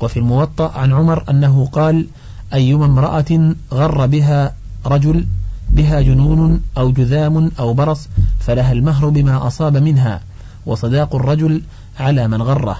وفي 0.00 0.16
الموطأ 0.16 0.72
عن 0.78 0.92
عمر 0.92 1.24
أنه 1.30 1.66
قال 1.66 2.06
أيما 2.54 2.84
امرأة 2.84 3.54
غر 3.72 4.06
بها 4.06 4.54
رجل 4.86 5.26
بها 5.70 6.00
جنون 6.00 6.62
أو 6.78 6.92
جذام 6.92 7.50
أو 7.58 7.74
برص 7.74 8.08
فلها 8.38 8.72
المهر 8.72 9.08
بما 9.08 9.46
أصاب 9.46 9.76
منها 9.76 10.20
وصداق 10.66 11.14
الرجل 11.14 11.62
على 11.98 12.28
من 12.28 12.42
غره. 12.42 12.76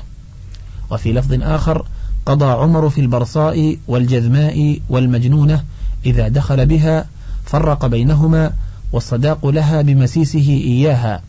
وفي 0.91 1.13
لفظ 1.13 1.43
آخر 1.43 1.85
قضى 2.27 2.45
عمر 2.45 2.91
في 2.91 3.01
البرصاء 3.01 3.77
والجذماء 3.89 4.79
والمجنونة 4.89 5.65
إذا 6.07 6.29
دخل 6.29 6.67
بها 6.67 7.07
فرق 7.45 7.87
بينهما 7.87 8.53
والصداق 8.93 9.47
لها 9.47 9.83
بمسيسه 9.83 10.49
إياها 10.49 11.23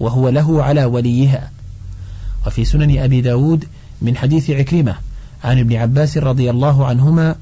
وهو 0.00 0.28
له 0.28 0.62
على 0.62 0.84
وليها. 0.84 1.50
وفي 2.46 2.64
سنن 2.64 2.98
أبي 2.98 3.20
داود 3.20 3.64
من 4.02 4.16
حديث 4.16 4.50
عكرمة 4.50 4.94
عن 5.44 5.58
ابن 5.58 5.76
عباس 5.76 6.18
رضي 6.18 6.50
الله 6.50 6.86
عنهما 6.86 7.34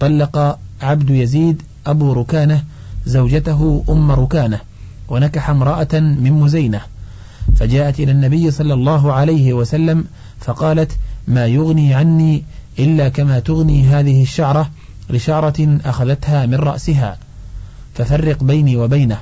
طلق 0.00 0.58
عبد 0.82 1.10
يزيد 1.10 1.62
أبو 1.86 2.12
ركانة 2.12 2.64
زوجته 3.06 3.84
أم 3.88 4.12
ركانة 4.12 4.60
ونكح 5.08 5.50
امرأة 5.50 6.00
من 6.00 6.32
مزينة 6.32 6.80
فجاءت 7.56 8.00
إلى 8.00 8.12
النبي 8.12 8.50
صلى 8.50 8.74
الله 8.74 9.12
عليه 9.12 9.52
وسلم 9.52 10.04
فقالت 10.40 10.92
ما 11.28 11.46
يغني 11.46 11.94
عني 11.94 12.44
إلا 12.78 13.08
كما 13.08 13.38
تغني 13.38 13.86
هذه 13.86 14.22
الشعرة 14.22 14.70
لشعرة 15.10 15.78
أخذتها 15.84 16.46
من 16.46 16.54
رأسها. 16.54 17.16
ففرق 17.94 18.44
بيني 18.44 18.76
وبينه. 18.76 19.18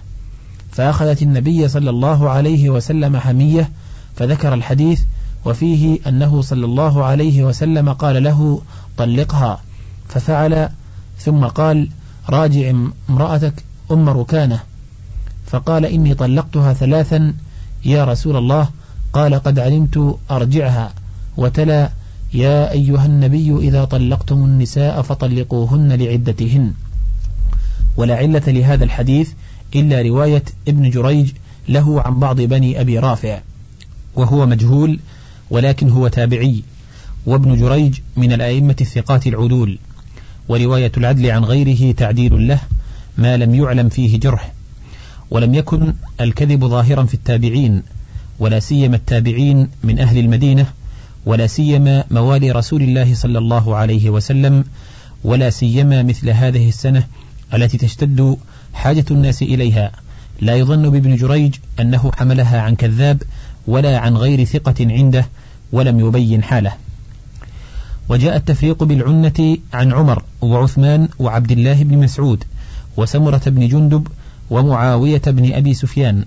فأخذت 0.73 1.23
النبي 1.23 1.69
صلى 1.69 1.91
الله 1.91 2.31
عليه 2.31 2.71
وسلم 2.71 3.17
حمية 3.17 3.71
فذكر 4.17 4.55
الحديث 4.55 5.03
وفيه 5.45 5.99
أنه 6.07 6.43
صلى 6.43 6.65
الله 6.65 7.05
عليه 7.05 7.45
وسلم 7.45 7.93
قال 7.93 8.23
له 8.23 8.63
طلقها 8.97 9.61
ففعل 10.09 10.69
ثم 11.19 11.45
قال 11.45 11.89
راجع 12.29 12.73
امرأتك 13.11 13.65
أم 13.91 14.09
ركانة 14.09 14.61
فقال 15.47 15.87
إني 15.87 16.15
طلقتها 16.15 16.73
ثلاثا 16.73 17.35
يا 17.85 18.05
رسول 18.05 18.37
الله 18.37 18.69
قال 19.13 19.35
قد 19.35 19.59
علمت 19.59 20.19
أرجعها 20.31 20.93
وتلا 21.41 21.91
يا 22.35 22.73
أيها 22.73 23.07
النبي 23.07 23.57
إذا 23.57 23.85
طلقتم 23.85 24.45
النساء 24.45 25.03
فطلقوهن 25.03 25.93
لعدتهن. 25.93 26.73
ولا 27.97 28.17
علة 28.17 28.43
لهذا 28.47 28.85
الحديث 28.85 29.31
إلا 29.77 30.03
رواية 30.03 30.43
ابن 30.69 30.91
جريج 30.91 31.33
له 31.69 32.03
عن 32.03 32.21
بعض 32.21 32.41
بني 32.41 32.81
أبي 32.81 32.99
رافع 32.99 33.41
وهو 34.15 34.47
مجهول 34.47 34.99
ولكن 35.51 35.89
هو 35.89 36.09
تابعي 36.09 36.63
وابن 37.27 37.57
جريج 37.57 37.99
من 38.17 38.33
الأئمة 38.33 38.77
الثقات 38.81 39.27
العدول 39.27 39.79
ورواية 40.49 40.93
العدل 40.97 41.31
عن 41.31 41.45
غيره 41.45 41.93
تعديل 41.93 42.49
له 42.49 42.61
ما 43.19 43.37
لم 43.37 43.55
يعلم 43.55 43.89
فيه 43.89 44.21
جرح 44.21 44.53
ولم 45.31 45.55
يكن 45.55 45.95
الكذب 46.21 46.65
ظاهرا 46.65 47.05
في 47.05 47.15
التابعين 47.15 47.83
ولا 48.39 48.61
سيما 48.61 48.97
التابعين 48.97 49.69
من 49.85 49.99
أهل 49.99 50.19
المدينة 50.19 50.67
ولا 51.27 51.47
سيما 51.47 52.05
موالي 52.11 52.51
رسول 52.51 52.83
الله 52.83 53.15
صلى 53.15 53.39
الله 53.39 53.77
عليه 53.77 54.11
وسلم 54.11 54.65
ولا 55.25 55.51
سيما 55.51 56.03
مثل 56.03 56.31
هذه 56.31 56.69
السنة 56.69 57.07
التي 57.55 57.79
تشتد 57.79 58.37
حاجة 58.73 59.05
الناس 59.11 59.43
إليها. 59.43 59.93
لا 60.41 60.57
يظن 60.57 60.91
بابن 60.91 61.17
جريج 61.17 61.55
أنه 61.81 62.11
حملها 62.15 62.61
عن 62.61 62.75
كذاب 62.75 63.23
ولا 63.67 63.99
عن 63.99 64.17
غير 64.17 64.45
ثقة 64.45 64.75
عنده 64.81 65.29
ولم 65.73 66.01
يبين 66.01 66.43
حاله. 66.43 66.73
وجاء 68.09 68.37
التفريق 68.37 68.85
بالعنة 68.85 69.57
عن 69.73 69.93
عمر 69.93 70.23
وعثمان 70.41 71.09
وعبد 71.19 71.53
الله 71.53 71.85
بن 71.85 71.99
مسعود 71.99 72.45
وسمرة 72.97 73.43
بن 73.47 73.69
جندب 73.69 74.09
ومعاوية 74.51 75.23
بن 75.27 75.53
أبي 75.53 75.75
سفيان 75.75 76.25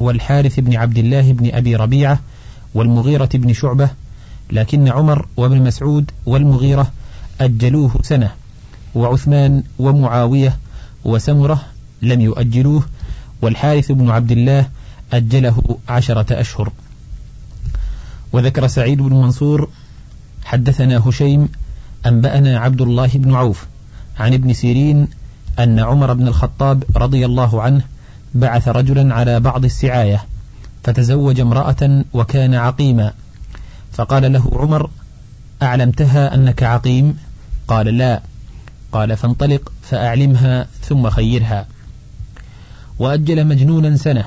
والحارث 0.00 0.60
بن 0.60 0.76
عبد 0.76 0.98
الله 0.98 1.32
بن 1.32 1.54
أبي 1.54 1.76
ربيعة 1.76 2.20
والمغيرة 2.74 3.28
بن 3.34 3.52
شعبة 3.52 3.90
لكن 4.50 4.88
عمر 4.88 5.26
وابن 5.36 5.62
مسعود 5.62 6.10
والمغيرة 6.26 6.92
أجلوه 7.40 7.90
سنة 8.02 8.30
وعثمان 8.94 9.62
ومعاوية 9.78 10.56
وسمرة 11.04 11.62
لم 12.02 12.20
يؤجلوه 12.20 12.82
والحارث 13.42 13.92
بن 13.92 14.10
عبد 14.10 14.32
الله 14.32 14.68
أجله 15.12 15.78
عشرة 15.88 16.40
أشهر. 16.40 16.72
وذكر 18.32 18.66
سعيد 18.66 19.02
بن 19.02 19.16
منصور 19.16 19.68
حدثنا 20.44 21.08
هشيم 21.08 21.48
أنبأنا 22.06 22.58
عبد 22.58 22.80
الله 22.80 23.06
بن 23.14 23.34
عوف 23.34 23.66
عن 24.18 24.34
ابن 24.34 24.52
سيرين 24.52 25.08
أن 25.58 25.78
عمر 25.80 26.12
بن 26.12 26.28
الخطاب 26.28 26.84
رضي 26.96 27.26
الله 27.26 27.62
عنه 27.62 27.82
بعث 28.34 28.68
رجلا 28.68 29.14
على 29.14 29.40
بعض 29.40 29.64
السعاية 29.64 30.24
فتزوج 30.84 31.40
امرأة 31.40 32.04
وكان 32.14 32.54
عقيما. 32.54 33.12
فقال 33.96 34.32
له 34.32 34.50
عمر 34.52 34.90
أعلمتها 35.62 36.34
أنك 36.34 36.62
عقيم؟ 36.62 37.18
قال 37.68 37.86
لا. 37.86 38.22
قال 38.92 39.16
فانطلق 39.16 39.72
فأعلمها 39.82 40.66
ثم 40.82 41.10
خيرها. 41.10 41.66
وأجل 42.98 43.46
مجنونا 43.46 43.96
سنة 43.96 44.24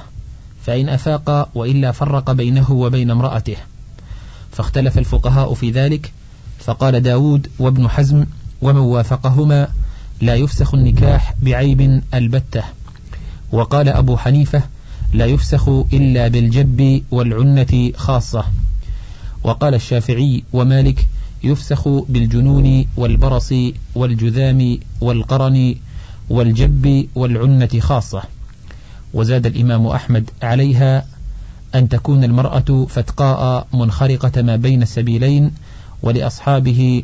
فإن 0.65 0.89
أفاق 0.89 1.49
وإلا 1.55 1.91
فرق 1.91 2.31
بينه 2.31 2.71
وبين 2.71 3.11
امرأته. 3.11 3.55
فاختلف 4.51 4.97
الفقهاء 4.97 5.53
في 5.53 5.71
ذلك 5.71 6.11
فقال 6.59 7.01
داود 7.01 7.47
وابن 7.59 7.87
حزم 7.87 8.25
ومن 8.61 8.81
وافقهما 8.81 9.67
لا 10.21 10.35
يفسخ 10.35 10.73
النكاح 10.73 11.33
بعيب 11.41 12.01
البتة. 12.13 12.63
وقال 13.51 13.89
أبو 13.89 14.17
حنيفة 14.17 14.63
لا 15.13 15.25
يفسخ 15.25 15.69
إلا 15.69 16.27
بالجب 16.27 17.03
والعنة 17.11 17.91
خاصة. 17.95 18.45
وقال 19.43 19.73
الشافعي 19.75 20.43
ومالك 20.53 21.07
يفسخ 21.43 21.87
بالجنون 21.87 22.85
والبرص 22.97 23.53
والجذام 23.95 24.77
والقرن 25.01 25.75
والجب 26.29 27.07
والعنة 27.15 27.79
خاصة. 27.79 28.23
وزاد 29.13 29.45
الإمام 29.45 29.87
أحمد 29.87 30.29
عليها 30.41 31.05
أن 31.75 31.89
تكون 31.89 32.23
المرأة 32.23 32.85
فتقاء 32.89 33.67
منخرقة 33.73 34.41
ما 34.41 34.55
بين 34.55 34.81
السبيلين 34.81 35.51
ولأصحابه 36.03 37.03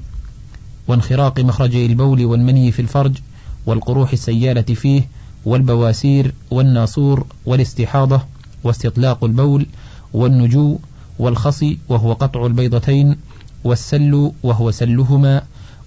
وانخراق 0.87 1.39
مخرجي 1.39 1.85
البول 1.85 2.25
والمني 2.25 2.71
في 2.71 2.81
الفرج 2.81 3.17
والقروح 3.65 4.11
السيالة 4.11 4.61
فيه 4.61 5.07
والبواسير 5.45 6.33
والناصور 6.51 7.25
والاستحاضة 7.45 8.21
واستطلاق 8.63 9.23
البول 9.23 9.65
والنجو 10.13 10.79
والخصي 11.19 11.77
وهو 11.89 12.13
قطع 12.13 12.45
البيضتين 12.45 13.15
والسل 13.63 14.31
وهو 14.43 14.71
سلهما 14.71 15.41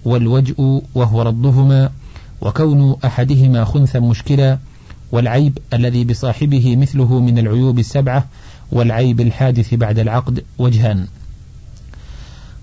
والوجء 0.05 0.81
وهو 0.95 1.21
ردهما 1.21 1.89
وكون 2.41 2.95
أحدهما 3.05 3.65
خنثا 3.65 3.99
مشكلا 3.99 4.57
والعيب 5.11 5.57
الذي 5.73 6.03
بصاحبه 6.03 6.75
مثله 6.75 7.19
من 7.19 7.39
العيوب 7.39 7.79
السبعة 7.79 8.27
والعيب 8.71 9.21
الحادث 9.21 9.73
بعد 9.73 9.99
العقد 9.99 10.43
وجهان. 10.57 11.07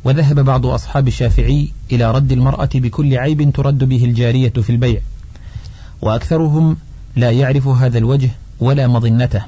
وذهب 0.04 0.44
بعض 0.44 0.66
أصحاب 0.66 1.08
الشافعي 1.08 1.68
إلى 1.92 2.10
رد 2.10 2.32
المرأة 2.32 2.68
بكل 2.74 3.18
عيب 3.18 3.52
ترد 3.52 3.84
به 3.84 4.04
الجارية 4.04 4.48
في 4.48 4.70
البيع. 4.70 5.00
وأكثرهم 6.02 6.76
لا 7.16 7.30
يعرف 7.30 7.68
هذا 7.68 7.98
الوجه 7.98 8.30
ولا 8.60 8.86
مظنته 8.86 9.42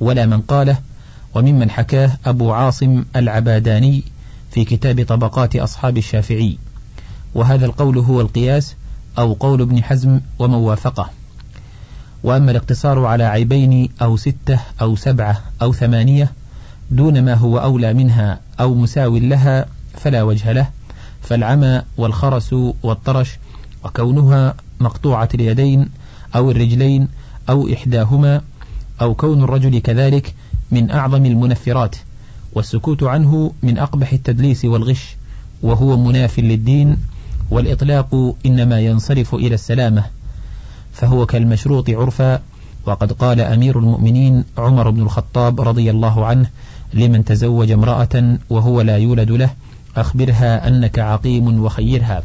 ولا 0.00 0.26
من 0.26 0.40
قاله 0.40 0.78
وممن 1.36 1.70
حكاه 1.70 2.10
أبو 2.26 2.52
عاصم 2.52 3.04
العباداني 3.16 4.02
في 4.50 4.64
كتاب 4.64 5.04
طبقات 5.06 5.56
أصحاب 5.56 5.98
الشافعي. 5.98 6.58
وهذا 7.34 7.66
القول 7.66 7.98
هو 7.98 8.20
القياس 8.20 8.74
أو 9.18 9.32
قول 9.32 9.60
ابن 9.60 9.84
حزم 9.84 10.20
ومن 10.38 10.54
وافقه. 10.54 11.10
وأما 12.22 12.50
الاقتصار 12.50 13.04
على 13.04 13.24
عيبين 13.24 13.88
أو 14.02 14.16
ستة 14.16 14.60
أو 14.80 14.96
سبعة 14.96 15.42
أو 15.62 15.72
ثمانية 15.72 16.32
دون 16.90 17.24
ما 17.24 17.34
هو 17.34 17.58
أولى 17.58 17.94
منها 17.94 18.40
أو 18.60 18.74
مساو 18.74 19.16
لها 19.16 19.66
فلا 19.94 20.22
وجه 20.22 20.52
له 20.52 20.70
فالعمى 21.22 21.82
والخرس 21.96 22.52
والطرش 22.82 23.38
وكونها 23.84 24.54
مقطوعة 24.80 25.28
اليدين 25.34 25.88
أو 26.34 26.50
الرجلين 26.50 27.08
أو 27.48 27.68
إحداهما 27.72 28.42
أو 29.00 29.14
كون 29.14 29.44
الرجل 29.44 29.78
كذلك 29.78 30.34
من 30.70 30.90
أعظم 30.90 31.26
المنفرات 31.26 31.96
والسكوت 32.52 33.02
عنه 33.02 33.52
من 33.62 33.78
أقبح 33.78 34.12
التدليس 34.12 34.64
والغش 34.64 35.16
وهو 35.62 35.96
مناف 35.96 36.38
للدين 36.38 36.96
والإطلاق 37.50 38.34
إنما 38.46 38.80
ينصرف 38.80 39.34
إلى 39.34 39.54
السلامة. 39.54 40.04
فهو 40.92 41.26
كالمشروط 41.26 41.90
عرفا 41.90 42.40
وقد 42.86 43.12
قال 43.12 43.40
أمير 43.40 43.78
المؤمنين 43.78 44.44
عمر 44.58 44.90
بن 44.90 45.02
الخطاب 45.02 45.60
رضي 45.60 45.90
الله 45.90 46.26
عنه 46.26 46.50
لمن 46.94 47.24
تزوج 47.24 47.70
امرأة 47.70 48.38
وهو 48.50 48.80
لا 48.80 48.96
يولد 48.96 49.30
له 49.30 49.50
أخبرها 49.96 50.68
أنك 50.68 50.98
عقيم 50.98 51.64
وخيرها. 51.64 52.22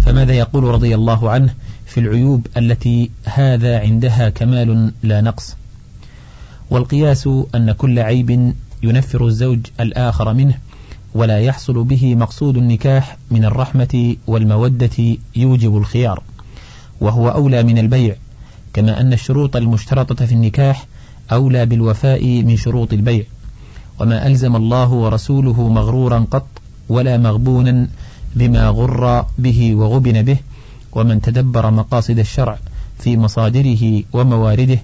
فماذا 0.00 0.32
يقول 0.32 0.64
رضي 0.64 0.94
الله 0.94 1.30
عنه 1.30 1.54
في 1.86 2.00
العيوب 2.00 2.46
التي 2.56 3.10
هذا 3.24 3.80
عندها 3.80 4.28
كمال 4.28 4.92
لا 5.02 5.20
نقص؟ 5.20 5.56
والقياس 6.72 7.28
أن 7.54 7.72
كل 7.72 7.98
عيب 7.98 8.54
ينفر 8.82 9.26
الزوج 9.26 9.58
الآخر 9.80 10.34
منه 10.34 10.54
ولا 11.14 11.40
يحصل 11.40 11.84
به 11.84 12.14
مقصود 12.14 12.56
النكاح 12.56 13.16
من 13.30 13.44
الرحمة 13.44 14.16
والمودة 14.26 15.16
يوجب 15.36 15.76
الخيار. 15.76 16.22
وهو 17.00 17.28
أولى 17.28 17.62
من 17.62 17.78
البيع 17.78 18.16
كما 18.72 19.00
أن 19.00 19.12
الشروط 19.12 19.56
المشترطة 19.56 20.26
في 20.26 20.32
النكاح 20.32 20.86
أولى 21.32 21.66
بالوفاء 21.66 22.42
من 22.42 22.56
شروط 22.56 22.92
البيع. 22.92 23.24
وما 24.00 24.26
ألزم 24.26 24.56
الله 24.56 24.92
ورسوله 24.92 25.68
مغرورا 25.68 26.26
قط 26.30 26.46
ولا 26.88 27.16
مغبونا 27.18 27.88
بما 28.36 28.68
غر 28.68 29.26
به 29.38 29.74
وغبن 29.74 30.22
به 30.22 30.36
ومن 30.92 31.20
تدبر 31.20 31.70
مقاصد 31.70 32.18
الشرع 32.18 32.58
في 32.98 33.16
مصادره 33.16 34.02
وموارده 34.12 34.78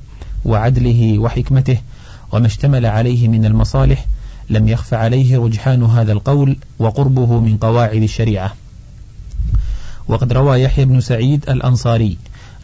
وعدله 0.45 1.19
وحكمته 1.19 1.79
وما 2.33 2.47
اشتمل 2.47 2.87
عليه 2.87 3.29
من 3.29 3.45
المصالح 3.45 4.07
لم 4.51 4.69
يخف 4.69 4.95
عليه 4.95 5.39
رجحان 5.39 5.83
هذا 5.83 6.13
القول 6.13 6.57
وقربه 6.79 7.41
من 7.41 7.57
قواعد 7.57 8.03
الشريعة. 8.03 8.55
وقد 10.09 10.33
روى 10.33 10.63
يحيى 10.63 10.85
بن 10.85 11.01
سعيد 11.01 11.51
الأنصاري 11.51 12.17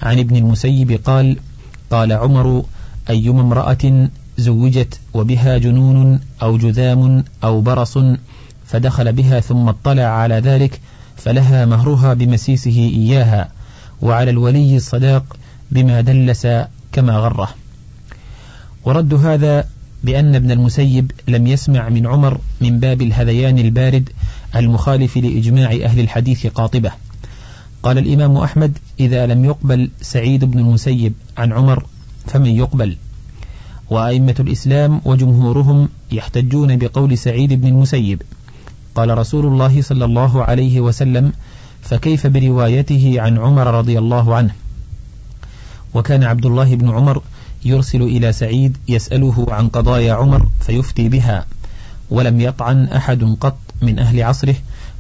عن 0.03 0.18
ابن 0.18 0.37
المسيب 0.37 1.01
قال 1.05 1.37
قال 1.91 2.12
عمر 2.12 2.64
أيما 3.11 3.41
امرأة 3.41 4.09
زوجت 4.39 5.01
وبها 5.14 5.59
جنون 5.59 6.20
أو 6.43 6.57
جذام 6.57 7.25
أو 7.45 7.61
برص 7.61 7.99
فدخل 8.66 9.12
بها 9.12 9.41
ثم 9.41 9.68
اطلع 9.68 10.03
على 10.03 10.35
ذلك 10.35 10.81
فلها 11.16 11.64
مهرها 11.64 12.14
بمسيسه 12.14 12.91
إياها 12.95 13.49
وعلى 14.03 14.31
الولي 14.31 14.77
الصداق 14.77 15.37
بما 15.70 16.01
دلس 16.01 16.47
كما 16.93 17.16
غره. 17.16 17.64
ورد 18.85 19.14
هذا 19.14 19.68
بأن 20.05 20.35
ابن 20.35 20.51
المسيب 20.51 21.12
لم 21.28 21.47
يسمع 21.47 21.89
من 21.89 22.07
عمر 22.07 22.41
من 22.61 22.80
باب 22.80 23.03
الهذيان 23.03 23.59
البارد 23.59 24.11
المخالف 24.57 25.16
لإجماع 25.16 25.70
أهل 25.72 26.01
الحديث 26.01 26.47
قاطبة. 26.47 26.93
قال 27.82 27.99
الإمام 27.99 28.37
أحمد 28.37 28.78
إذا 29.01 29.26
لم 29.26 29.45
يقبل 29.45 29.91
سعيد 30.01 30.45
بن 30.45 30.59
المسيب 30.59 31.12
عن 31.39 31.53
عمر 31.53 31.87
فمن 32.26 32.51
يقبل. 32.51 32.97
وأئمة 33.91 34.35
الإسلام 34.41 35.01
وجمهورهم 35.05 35.89
يحتجون 36.12 36.76
بقول 36.76 37.18
سعيد 37.18 37.53
بن 37.53 37.68
المسيب. 37.68 38.22
قال 38.95 39.18
رسول 39.18 39.47
الله 39.47 39.82
صلى 39.82 40.05
الله 40.05 40.45
عليه 40.45 40.80
وسلم 40.80 41.32
فكيف 41.82 42.26
بروايته 42.26 43.14
عن 43.18 43.39
عمر 43.39 43.66
رضي 43.66 43.99
الله 43.99 44.35
عنه؟ 44.35 44.55
وكان 45.95 46.22
عبد 46.24 46.47
الله 46.47 46.74
بن 46.74 46.91
عمر 46.91 47.22
يرسل 47.65 48.03
إلى 48.03 48.33
سعيد 48.33 48.77
يسأله 48.89 49.47
عن 49.49 49.69
قضايا 49.69 50.15
عمر 50.15 50.49
فيفتي 50.61 51.09
بها 51.09 51.47
ولم 52.11 52.41
يطعن 52.41 52.85
أحد 52.85 53.37
قط 53.41 53.59
من 53.83 53.99
أهل 53.99 54.23
عصره 54.23 54.55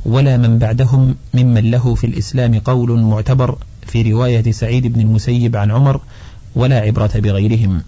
ولا 0.04 0.36
من 0.36 0.58
بعدهم 0.58 1.14
ممن 1.34 1.70
له 1.70 1.94
في 1.94 2.06
الإسلام 2.06 2.58
قول 2.58 3.00
معتبر 3.00 3.58
في 3.86 4.12
رواية 4.12 4.52
سعيد 4.52 4.86
بن 4.86 5.00
المسيب 5.00 5.56
عن 5.56 5.70
عمر 5.70 6.00
ولا 6.54 6.80
عبرة 6.80 7.10
بغيرهم. 7.14 7.82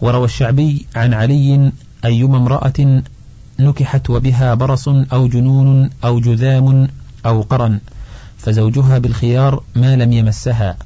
وروى 0.00 0.24
الشعبي 0.24 0.86
عن 0.96 1.14
علي 1.14 1.72
أيما 2.04 2.36
امرأة 2.36 3.02
نكحت 3.58 4.10
وبها 4.10 4.54
برص 4.54 4.88
أو 4.88 5.28
جنون 5.28 5.90
أو 6.04 6.20
جذام 6.20 6.88
أو 7.26 7.42
قرن 7.42 7.80
فزوجها 8.38 8.98
بالخيار 8.98 9.62
ما 9.76 9.96
لم 9.96 10.12
يمسها 10.12 10.76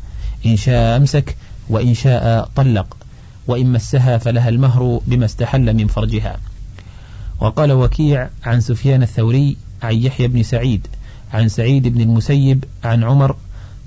إن 0.46 0.56
شاء 0.56 0.96
أمسك 0.96 1.36
وإن 1.68 1.94
شاء 1.94 2.48
طلق 2.56 2.96
وإن 3.46 3.72
مسها 3.72 4.18
فلها 4.18 4.48
المهر 4.48 5.00
بما 5.06 5.24
استحل 5.24 5.74
من 5.74 5.86
فرجها. 5.86 6.36
وقال 7.40 7.72
وكيع 7.72 8.28
عن 8.44 8.60
سفيان 8.60 9.02
الثوري 9.02 9.56
عن 9.82 9.94
يحيى 9.94 10.28
بن 10.28 10.42
سعيد 10.42 10.86
عن 11.32 11.48
سعيد 11.48 11.88
بن 11.88 12.00
المسيب 12.00 12.64
عن 12.84 13.04
عمر 13.04 13.36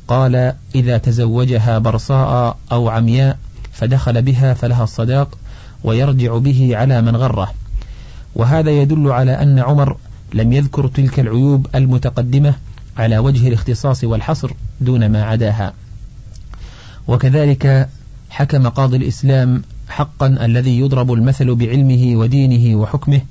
قال 0.08 0.54
إذا 0.76 0.98
تزوجها 0.98 1.80
برصاء 1.80 2.58
أو 2.72 2.90
عمياء 2.90 3.38
فدخل 3.72 4.22
بها 4.22 4.54
فلها 4.54 4.84
الصداق 4.84 5.38
ويرجع 5.84 6.38
به 6.38 6.70
على 6.74 7.02
من 7.02 7.16
غره. 7.16 7.52
وهذا 8.36 8.72
يدل 8.72 9.12
على 9.12 9.32
أن 9.32 9.60
عمر 9.60 9.98
لم 10.34 10.54
يذكر 10.54 10.88
تلك 10.88 11.20
العيوب 11.20 11.68
المتقدمة 11.76 12.54
على 12.98 13.18
وجه 13.18 13.48
الاختصاص 13.48 14.04
والحصر 14.04 14.52
دون 14.82 15.10
ما 15.10 15.24
عداها. 15.24 15.74
وكذلك 17.08 17.90
حكم 18.30 18.68
قاضي 18.68 18.98
الإسلام 18.98 19.64
حقا 19.90 20.28
الذي 20.28 20.80
يضرب 20.80 21.14
المثل 21.14 21.56
بعلمه 21.56 22.12
ودينه 22.16 22.76
وحكمه. 22.76 23.22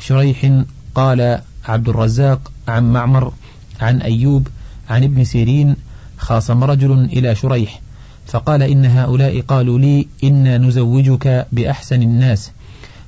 شريح 0.00 0.62
قال 0.94 1.40
عبد 1.64 1.88
الرزاق 1.88 2.52
عن 2.68 2.92
معمر 2.92 3.32
عن 3.80 4.00
أيوب 4.00 4.48
عن 4.90 5.04
ابن 5.04 5.24
سيرين 5.24 5.76
خاصم 6.18 6.64
رجل 6.64 7.04
إلى 7.04 7.34
شريح 7.34 7.80
فقال 8.26 8.62
إن 8.62 8.86
هؤلاء 8.86 9.40
قالوا 9.40 9.78
لي 9.78 10.08
إنا 10.24 10.58
نزوجك 10.58 11.46
بأحسن 11.52 12.02
الناس 12.02 12.50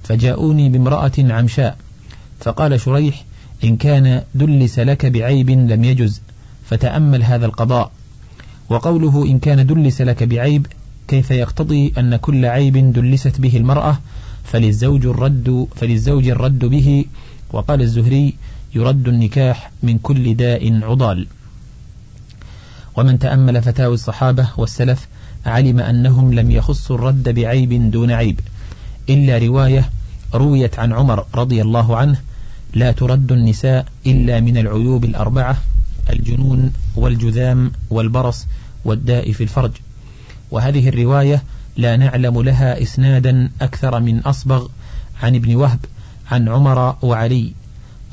فجاءوني 0.03 0.69
بامرأة 0.69 1.13
عمشاء 1.19 1.77
فقال 2.41 2.81
شريح 2.81 3.25
إن 3.65 3.77
كان 3.77 4.23
دلس 4.35 4.79
لك 4.79 5.07
بعيب 5.07 5.51
لم 5.51 5.85
يجز 5.85 6.21
فتأمل 6.65 7.23
هذا 7.23 7.47
القضاء. 7.47 7.91
وقوله 8.69 9.25
إن 9.25 9.39
كان 9.39 9.67
دلس 9.67 10.01
لك 10.01 10.23
بعيب 10.23 10.67
كيف 11.09 11.31
يقتضي 11.31 11.93
أن 11.99 12.17
كل 12.17 12.47
عيب 12.47 12.93
دلست 12.93 13.41
به 13.41 13.57
المرأة؟ 13.57 13.99
فللزوج 14.45 15.07
الرد 15.07 15.67
فللزوج 15.77 16.29
الرد 16.29 16.65
به 16.65 17.05
وقال 17.53 17.83
الزهري 17.83 18.35
يرد 18.75 19.09
النكاح 19.09 19.71
من 19.83 19.99
كل 19.99 20.35
داء 20.35 20.85
عضال. 20.85 21.27
ومن 22.97 23.19
تأمل 23.19 23.63
فتاوي 23.63 23.95
الصحابة 23.95 24.49
والسلف 24.57 25.09
علم 25.47 25.81
أنهم 25.81 26.35
لم 26.35 26.51
يخصوا 26.51 26.97
الرد 26.97 27.29
بعيب 27.29 27.91
دون 27.91 28.11
عيب. 28.11 28.41
إلا 29.09 29.39
رواية 29.39 29.91
رويت 30.35 30.79
عن 30.79 30.93
عمر 30.93 31.25
رضي 31.35 31.63
الله 31.63 31.97
عنه 31.97 32.19
لا 32.75 32.93
ترد 32.93 33.33
النساء 33.33 33.87
إلا 34.07 34.41
من 34.41 34.59
العيوب 34.59 35.05
الأربعة 35.05 35.57
الجنون 36.11 36.73
والجذام 36.97 37.73
والبرص 37.91 38.47
والداء 38.85 39.33
في 39.33 39.43
الفرج. 39.43 39.73
وهذه 40.51 40.89
الرواية 40.89 41.43
لا 41.77 41.97
نعلم 41.97 42.43
لها 42.43 42.83
إسنادا 42.83 43.51
أكثر 43.63 44.01
من 44.01 44.19
أصبغ 44.19 44.69
عن 45.23 45.35
ابن 45.35 45.55
وهب 45.55 45.79
عن 46.31 46.49
عمر 46.49 46.97
وعلي. 47.03 47.53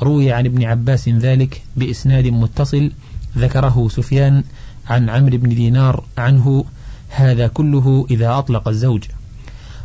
روي 0.03 0.31
عن 0.31 0.45
ابن 0.45 0.63
عباس 0.63 1.09
ذلك 1.09 1.61
بإسناد 1.75 2.27
متصل 2.27 2.91
ذكره 3.37 3.87
سفيان 3.91 4.43
عن 4.89 5.09
عمرو 5.09 5.37
بن 5.37 5.49
دينار 5.49 6.03
عنه 6.17 6.65
هذا 7.09 7.47
كله 7.47 8.07
إذا 8.11 8.37
أطلق 8.37 8.67
الزوج 8.67 9.03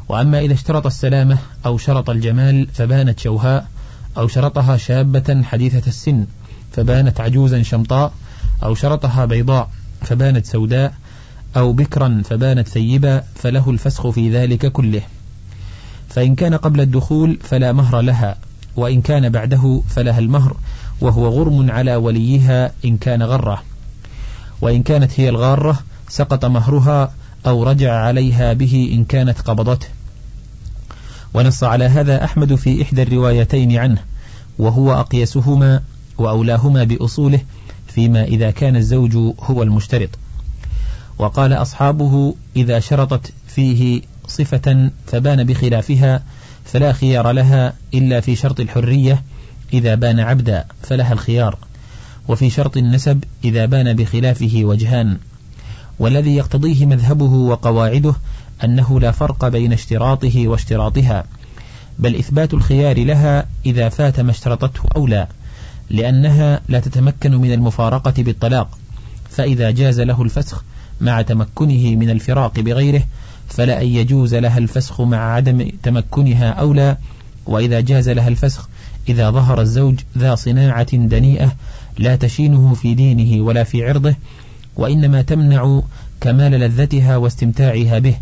وأما 0.08 0.40
إذا 0.40 0.54
اشترط 0.54 0.86
السلامة 0.86 1.38
أو 1.66 1.78
شرط 1.78 2.10
الجمال 2.10 2.68
فبانت 2.72 3.20
شوهاء 3.20 3.68
أو 4.16 4.28
شرطها 4.28 4.76
شابة 4.76 5.42
حديثة 5.42 5.88
السن. 5.88 6.26
فبانت 6.72 7.20
عجوزا 7.20 7.62
شمطاء 7.62 8.12
أو 8.62 8.74
شرطها 8.74 9.24
بيضاء 9.24 9.70
فبانت 10.02 10.46
سوداء 10.46 10.94
أو 11.56 11.72
بكرا 11.72 12.22
فبانت 12.24 12.68
ثيبا 12.68 13.22
فله 13.34 13.70
الفسخ 13.70 14.10
في 14.10 14.36
ذلك 14.36 14.72
كله. 14.72 15.02
فإن 16.08 16.34
كان 16.34 16.54
قبل 16.54 16.80
الدخول 16.80 17.38
فلا 17.42 17.72
مهر 17.72 18.00
لها 18.00 18.36
وإن 18.76 19.00
كان 19.00 19.28
بعده 19.28 19.82
فلها 19.88 20.18
المهر 20.18 20.56
وهو 21.00 21.28
غرم 21.28 21.70
على 21.70 21.96
وليها 21.96 22.72
إن 22.84 22.96
كان 22.96 23.22
غرة. 23.22 23.62
وإن 24.60 24.82
كانت 24.82 25.20
هي 25.20 25.28
الغارة 25.28 25.78
سقط 26.08 26.44
مهرها 26.44 27.12
أو 27.46 27.64
رجع 27.64 27.94
عليها 27.94 28.52
به 28.52 28.90
إن 28.94 29.04
كانت 29.04 29.40
قبضته. 29.40 29.86
ونص 31.34 31.64
على 31.64 31.84
هذا 31.84 32.24
أحمد 32.24 32.54
في 32.54 32.82
إحدى 32.82 33.02
الروايتين 33.02 33.76
عنه 33.76 33.98
وهو 34.58 34.92
أقيسهما 34.92 35.82
وأولاهما 36.20 36.84
بأصوله 36.84 37.40
فيما 37.86 38.24
إذا 38.24 38.50
كان 38.50 38.76
الزوج 38.76 39.16
هو 39.40 39.62
المشترط. 39.62 40.08
وقال 41.18 41.52
أصحابه 41.52 42.34
إذا 42.56 42.80
شرطت 42.80 43.32
فيه 43.48 44.02
صفة 44.26 44.90
فبان 45.06 45.44
بخلافها 45.44 46.22
فلا 46.64 46.92
خيار 46.92 47.30
لها 47.30 47.72
إلا 47.94 48.20
في 48.20 48.36
شرط 48.36 48.60
الحرية 48.60 49.22
إذا 49.72 49.94
بان 49.94 50.20
عبدا 50.20 50.64
فلها 50.82 51.12
الخيار 51.12 51.58
وفي 52.28 52.50
شرط 52.50 52.76
النسب 52.76 53.24
إذا 53.44 53.66
بان 53.66 53.92
بخلافه 53.92 54.60
وجهان. 54.64 55.18
والذي 55.98 56.36
يقتضيه 56.36 56.86
مذهبه 56.86 57.32
وقواعده 57.32 58.14
أنه 58.64 59.00
لا 59.00 59.10
فرق 59.10 59.48
بين 59.48 59.72
اشتراطه 59.72 60.48
واشتراطها 60.48 61.24
بل 61.98 62.16
إثبات 62.16 62.54
الخيار 62.54 63.04
لها 63.04 63.46
إذا 63.66 63.88
فات 63.88 64.20
ما 64.20 64.30
اشترطته 64.30 64.82
أو 64.96 65.06
لا. 65.06 65.28
لأنها 65.90 66.60
لا 66.68 66.80
تتمكن 66.80 67.34
من 67.34 67.52
المفارقة 67.52 68.14
بالطلاق 68.18 68.78
فإذا 69.30 69.70
جاز 69.70 70.00
له 70.00 70.22
الفسخ 70.22 70.64
مع 71.00 71.22
تمكنه 71.22 71.96
من 71.96 72.10
الفراق 72.10 72.60
بغيره 72.60 73.02
فلا 73.48 73.82
أن 73.82 73.86
يجوز 73.86 74.34
لها 74.34 74.58
الفسخ 74.58 75.00
مع 75.00 75.34
عدم 75.34 75.68
تمكنها 75.82 76.50
أو 76.50 76.72
لا. 76.72 76.96
وإذا 77.46 77.80
جاز 77.80 78.08
لها 78.08 78.28
الفسخ 78.28 78.68
إذا 79.08 79.30
ظهر 79.30 79.60
الزوج 79.60 80.00
ذا 80.18 80.34
صناعة 80.34 80.96
دنيئة 80.96 81.52
لا 81.98 82.16
تشينه 82.16 82.74
في 82.74 82.94
دينه 82.94 83.44
ولا 83.44 83.64
في 83.64 83.88
عرضه 83.88 84.14
وإنما 84.76 85.22
تمنع 85.22 85.82
كمال 86.20 86.52
لذتها 86.52 87.16
واستمتاعها 87.16 87.98
به 87.98 88.16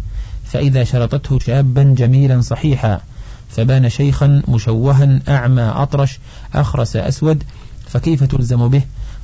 فإذا 0.45 0.85
شرطته 0.85 1.39
شابا 1.39 1.95
جميلا 1.99 2.41
صحيحا. 2.41 3.01
فبان 3.49 3.89
شيخا 3.89 4.43
مشوها 4.49 5.21
أعمى 5.29 5.63
أطرش 5.63 6.19
أخرس 6.55 6.97
أسود 6.97 7.45
فكيف 7.87 8.25
تلزم 8.25 8.69
به؟ 8.69 8.83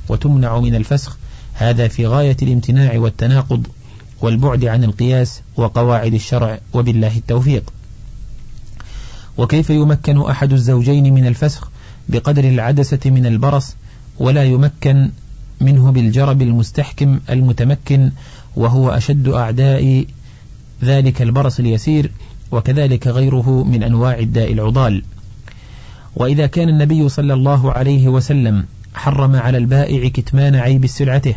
وتمنع 0.09 0.59
من 0.59 0.75
الفسخ. 0.75 1.17
هذا 1.53 1.87
في 1.87 2.07
غاية 2.07 2.37
الامتناع 2.41 2.97
والتناقض 2.97 3.67
والبعد 4.21 4.65
عن 4.65 4.83
القياس 4.83 5.41
وقواعد 5.57 6.13
الشرع 6.13 6.59
وبالله 6.73 7.17
التوفيق. 7.17 7.73
وكيف 9.37 9.69
يمكن 9.69 10.21
أحد 10.21 10.53
الزوجين 10.53 11.13
من 11.13 11.27
الفسخ 11.27 11.69
بقدر 12.09 12.43
العدسة 12.43 12.99
من 13.05 13.25
البرص 13.25 13.75
ولا 14.19 14.43
يمكن 14.43 15.09
منه 15.61 15.91
بالجرب 15.91 16.41
المستحكم 16.41 17.19
المتمكن 17.29 18.11
وهو 18.55 18.89
أشد 18.89 19.27
أعداء 19.27 20.05
ذلك 20.83 21.21
البرص 21.21 21.59
اليسير؟ 21.59 22.11
وكذلك 22.55 23.07
غيره 23.07 23.63
من 23.63 23.83
أنواع 23.83 24.19
الداء 24.19 24.53
العضال. 24.53 25.03
وإذا 26.15 26.47
كان 26.47 26.69
النبي 26.69 27.09
صلى 27.09 27.33
الله 27.33 27.71
عليه 27.71 28.07
وسلم 28.07 28.65
حرم 28.93 29.35
على 29.35 29.57
البائع 29.57 30.07
كتمان 30.07 30.55
عيب 30.55 30.87
سلعته 30.87 31.35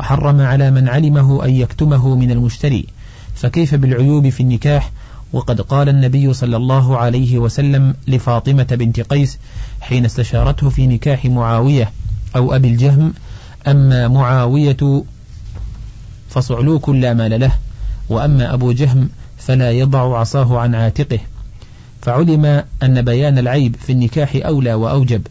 وحرم 0.00 0.40
على 0.40 0.70
من 0.70 0.88
علمه 0.88 1.44
أن 1.44 1.50
يكتمه 1.50 2.14
من 2.14 2.30
المشتري 2.30 2.86
فكيف 3.34 3.74
بالعيوب 3.74 4.28
في 4.28 4.40
النكاح؟ 4.40 4.90
وقد 5.32 5.60
قال 5.60 5.88
النبي 5.88 6.32
صلى 6.32 6.56
الله 6.56 6.98
عليه 6.98 7.38
وسلم 7.38 7.94
لفاطمة 8.08 8.66
بنت 8.70 9.00
قيس 9.00 9.38
حين 9.80 10.04
استشارته 10.04 10.70
في 10.70 10.86
نكاح 10.86 11.24
معاوية 11.24 11.90
أو 12.36 12.54
أبي 12.54 12.68
الجهم 12.68 13.12
أما 13.66 14.08
معاوية 14.08 15.04
فصعلوك 16.30 16.88
لا 16.88 17.14
مال 17.14 17.40
له 17.40 17.52
وأما 18.08 18.54
أبو 18.54 18.72
جهم 18.72 19.08
فلا 19.46 19.70
يضع 19.70 20.18
عصاه 20.18 20.58
عن 20.58 20.74
عاتقه. 20.74 21.18
فعلم 22.02 22.64
أن 22.82 23.02
بيان 23.02 23.38
العيب 23.38 23.76
في 23.76 23.92
النكاح 23.92 24.36
أولى 24.36 24.74
وأوجب 24.74 25.26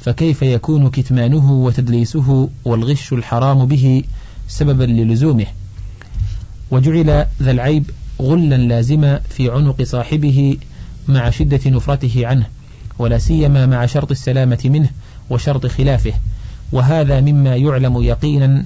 فكيف 0.00 0.42
يكون 0.42 0.90
كتمانه 0.90 1.52
وتدليسه 1.52 2.48
والغش 2.64 3.12
الحرام 3.12 3.66
به 3.66 4.02
سببا 4.48 4.84
للزومه؟ 4.84 5.46
وجعل 6.70 7.26
ذا 7.42 7.50
العيب 7.50 7.90
غلا 8.20 8.56
لازما 8.56 9.20
في 9.28 9.50
عنق 9.50 9.82
صاحبه 9.82 10.56
مع 11.08 11.30
شدة 11.30 11.60
نفرته 11.66 12.26
عنه 12.26 12.46
ولا 12.98 13.18
سيما 13.18 13.66
مع 13.66 13.86
شرط 13.86 14.10
السلامة 14.10 14.60
منه 14.64 14.90
وشرط 15.30 15.66
خلافه. 15.66 16.12
وهذا 16.72 17.20
مما 17.20 17.56
يعلم 17.56 18.02
يقينا 18.02 18.64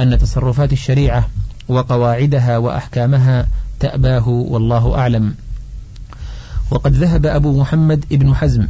أن 0.00 0.18
تصرفات 0.18 0.72
الشريعة 0.72 1.28
وقواعدها 1.68 2.58
وأحكامها 2.58 3.48
تأباه 3.82 4.28
والله 4.28 4.94
أعلم. 4.94 5.34
وقد 6.70 6.92
ذهب 6.92 7.26
أبو 7.26 7.60
محمد 7.60 8.04
ابن 8.12 8.34
حزم 8.34 8.68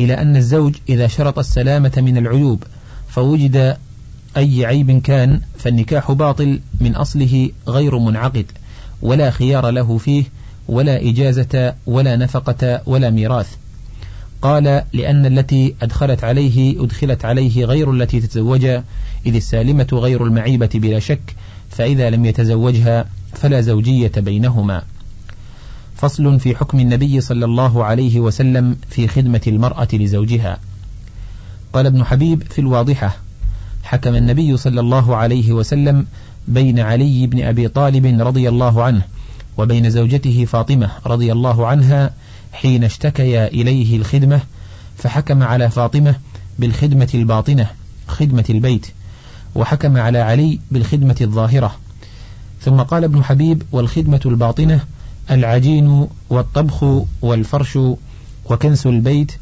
إلى 0.00 0.14
أن 0.14 0.36
الزوج 0.36 0.74
إذا 0.88 1.06
شرط 1.06 1.38
السلامة 1.38 1.92
من 1.96 2.16
العيوب 2.16 2.62
فوجد 3.08 3.76
أي 4.36 4.66
عيب 4.66 5.02
كان 5.02 5.40
فالنكاح 5.58 6.12
باطل 6.12 6.60
من 6.80 6.94
أصله 6.94 7.50
غير 7.68 7.98
منعقد 7.98 8.46
ولا 9.02 9.30
خيار 9.30 9.70
له 9.70 9.98
فيه 9.98 10.24
ولا 10.68 11.08
إجازة 11.08 11.74
ولا 11.86 12.16
نفقة 12.16 12.82
ولا 12.86 13.10
ميراث. 13.10 13.56
قال 14.42 14.82
لأن 14.92 15.26
التي 15.26 15.74
أدخلت 15.82 16.24
عليه 16.24 16.84
أدخلت 16.84 17.24
عليه 17.24 17.64
غير 17.64 17.92
التي 17.92 18.20
تتزوجها 18.20 18.84
إذ 19.26 19.34
السالمة 19.34 19.88
غير 19.92 20.24
المعيبة 20.24 20.70
بلا 20.74 20.98
شك 20.98 21.34
فإذا 21.70 22.10
لم 22.10 22.24
يتزوجها 22.24 23.04
فلا 23.38 23.60
زوجية 23.60 24.12
بينهما. 24.16 24.82
فصل 25.96 26.40
في 26.40 26.56
حكم 26.56 26.80
النبي 26.80 27.20
صلى 27.20 27.44
الله 27.44 27.84
عليه 27.84 28.20
وسلم 28.20 28.76
في 28.90 29.08
خدمة 29.08 29.40
المرأة 29.46 29.88
لزوجها. 29.92 30.58
قال 31.72 31.86
ابن 31.86 32.04
حبيب 32.04 32.42
في 32.42 32.60
الواضحة 32.60 33.16
حكم 33.82 34.14
النبي 34.14 34.56
صلى 34.56 34.80
الله 34.80 35.16
عليه 35.16 35.52
وسلم 35.52 36.06
بين 36.48 36.80
علي 36.80 37.26
بن 37.26 37.42
أبي 37.42 37.68
طالب 37.68 38.20
رضي 38.20 38.48
الله 38.48 38.82
عنه 38.82 39.02
وبين 39.58 39.90
زوجته 39.90 40.44
فاطمة 40.44 40.90
رضي 41.06 41.32
الله 41.32 41.66
عنها 41.66 42.14
حين 42.52 42.84
اشتكيا 42.84 43.48
إليه 43.48 43.96
الخدمة 43.96 44.40
فحكم 44.96 45.42
على 45.42 45.70
فاطمة 45.70 46.14
بالخدمة 46.58 47.08
الباطنة 47.14 47.70
خدمة 48.08 48.44
البيت 48.50 48.86
وحكم 49.54 49.96
على 49.96 50.18
علي 50.18 50.60
بالخدمة 50.70 51.16
الظاهرة. 51.20 51.76
ثم 52.60 52.76
قال 52.76 53.04
ابن 53.04 53.24
حبيب 53.24 53.62
والخدمة 53.72 54.20
الباطنة 54.26 54.80
العجين 55.30 56.06
والطبخ 56.30 56.84
والفرش 57.22 57.78
وكنس 58.50 58.86
البيت 58.86 59.32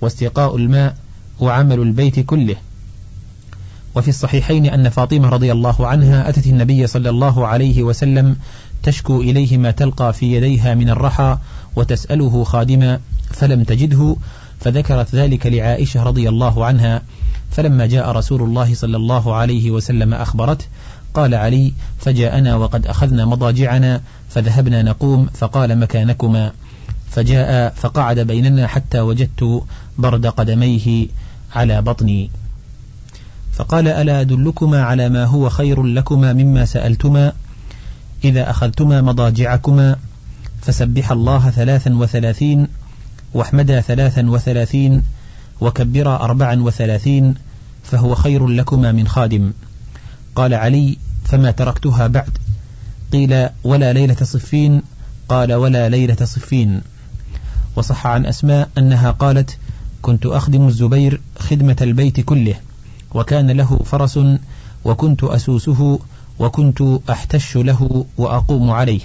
واستقاء 0.00 0.56
الماء 0.56 0.96
وعمل 1.40 1.80
البيت 1.80 2.20
كله. 2.20 2.56
وفي 3.94 4.08
الصحيحين 4.08 4.66
أن 4.66 4.88
فاطمة 4.88 5.28
رضي 5.28 5.52
الله 5.52 5.86
عنها 5.86 6.28
أتت 6.28 6.46
النبي 6.46 6.86
صلى 6.86 7.10
الله 7.10 7.46
عليه 7.46 7.82
وسلم 7.82 8.36
تشكو 8.82 9.20
إليه 9.20 9.58
ما 9.58 9.70
تلقى 9.70 10.12
في 10.12 10.32
يديها 10.32 10.74
من 10.74 10.90
الرحى 10.90 11.38
وتسأله 11.76 12.44
خادما 12.44 13.00
فلم 13.30 13.62
تجده 13.62 14.16
فذكرت 14.60 15.14
ذلك 15.14 15.46
لعائشة 15.46 16.02
رضي 16.02 16.28
الله 16.28 16.64
عنها 16.64 17.02
فلما 17.50 17.86
جاء 17.86 18.10
رسول 18.10 18.42
الله 18.42 18.74
صلى 18.74 18.96
الله 18.96 19.34
عليه 19.34 19.70
وسلم 19.70 20.14
أخبرته 20.14 20.64
قال 21.16 21.34
علي 21.34 21.72
فجاءنا 21.98 22.56
وقد 22.56 22.86
أخذنا 22.86 23.24
مضاجعنا 23.24 24.00
فذهبنا 24.28 24.82
نقوم 24.82 25.26
فقال 25.34 25.78
مكانكما. 25.78 26.52
فجاء 27.10 27.74
فقعد 27.76 28.18
بيننا 28.18 28.66
حتى 28.66 29.00
وجدت 29.00 29.62
برد 29.98 30.26
قدميه 30.26 31.06
على 31.54 31.82
بطني. 31.82 32.30
فقال 33.52 33.88
ألا 33.88 34.20
أدلكما 34.20 34.82
على 34.82 35.08
ما 35.08 35.24
هو 35.24 35.48
خير 35.48 35.82
لكما 35.82 36.32
مما 36.32 36.64
سألتما؟ 36.64 37.32
إذا 38.24 38.50
أخذتما 38.50 39.00
مضاجعكما 39.02 39.96
فسبح 40.62 41.12
الله 41.12 41.50
ثلاثا 41.50 41.94
وثلاثين 41.94 42.68
واحمدا 43.34 43.80
ثلاثا 43.80 44.30
وثلاثين 44.30 45.02
وكبرا 45.60 46.16
أربعا 46.16 46.54
وثلاثين 46.54 47.34
فهو 47.82 48.14
خير 48.14 48.46
لكما 48.46 48.92
من 48.92 49.08
خادم. 49.08 49.52
قال 50.34 50.54
علي 50.54 50.96
فما 51.28 51.50
تركتها 51.50 52.06
بعد. 52.06 52.38
قيل 53.12 53.48
ولا 53.64 53.92
ليلة 53.92 54.16
صفين 54.22 54.82
قال 55.28 55.52
ولا 55.52 55.88
ليلة 55.88 56.24
صفين. 56.24 56.80
وصح 57.76 58.06
عن 58.06 58.26
أسماء 58.26 58.68
أنها 58.78 59.10
قالت 59.10 59.58
كنت 60.02 60.26
أخدم 60.26 60.68
الزبير 60.68 61.20
خدمة 61.38 61.76
البيت 61.80 62.20
كله 62.20 62.54
وكان 63.14 63.50
له 63.50 63.78
فرس 63.78 64.18
وكنت 64.84 65.24
أسوسه 65.24 66.00
وكنت 66.38 66.82
أحتش 67.10 67.56
له 67.56 68.06
وأقوم 68.18 68.70
عليه. 68.70 69.00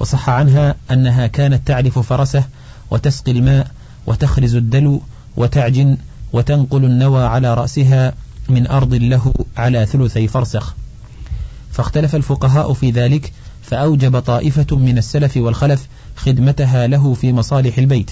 وصح 0.00 0.30
عنها 0.30 0.74
أنها 0.90 1.26
كانت 1.26 1.68
تعرف 1.68 1.98
فرسه 1.98 2.44
وتسقي 2.90 3.32
الماء 3.32 3.70
وتخرز 4.06 4.54
الدلو 4.54 5.02
وتعجن 5.36 5.96
وتنقل 6.32 6.84
النوى 6.84 7.24
على 7.24 7.54
رأسها 7.54 8.12
من 8.48 8.66
أرض 8.66 8.94
له 8.94 9.34
على 9.56 9.86
ثلثي 9.86 10.28
فرسخ. 10.28 10.74
فاختلف 11.76 12.16
الفقهاء 12.16 12.72
في 12.72 12.90
ذلك 12.90 13.32
فأوجب 13.62 14.18
طائفة 14.18 14.76
من 14.76 14.98
السلف 14.98 15.36
والخلف 15.36 15.88
خدمتها 16.16 16.86
له 16.86 17.14
في 17.14 17.32
مصالح 17.32 17.78
البيت. 17.78 18.10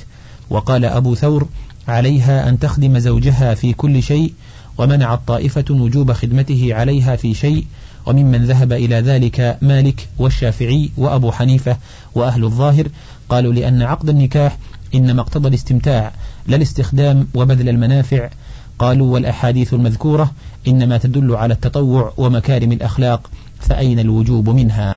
وقال 0.50 0.84
أبو 0.84 1.14
ثور 1.14 1.48
عليها 1.88 2.48
أن 2.48 2.58
تخدم 2.58 2.98
زوجها 2.98 3.54
في 3.54 3.72
كل 3.72 4.02
شيء 4.02 4.32
ومنعت 4.78 5.20
طائفة 5.26 5.64
وجوب 5.70 6.12
خدمته 6.12 6.68
عليها 6.74 7.16
في 7.16 7.34
شيء 7.34 7.66
وممن 8.06 8.44
ذهب 8.44 8.72
إلى 8.72 9.00
ذلك 9.00 9.58
مالك 9.62 10.08
والشافعي 10.18 10.90
وأبو 10.96 11.32
حنيفة 11.32 11.76
وأهل 12.14 12.44
الظاهر. 12.44 12.88
قالوا 13.28 13.52
لأن 13.52 13.82
عقد 13.82 14.08
النكاح 14.08 14.58
إنما 14.94 15.20
اقتضى 15.20 15.48
الاستمتاع 15.48 16.12
لا 16.46 16.56
الاستخدام 16.56 17.28
وبذل 17.34 17.68
المنافع. 17.68 18.30
قالوا 18.78 19.12
والأحاديث 19.12 19.74
المذكورة 19.74 20.32
إنما 20.68 20.98
تدل 20.98 21.34
على 21.36 21.54
التطوع 21.54 22.12
ومكارم 22.16 22.72
الأخلاق 22.72 23.30
فأين 23.60 23.98
الوجوب 23.98 24.48
منها؟ 24.50 24.92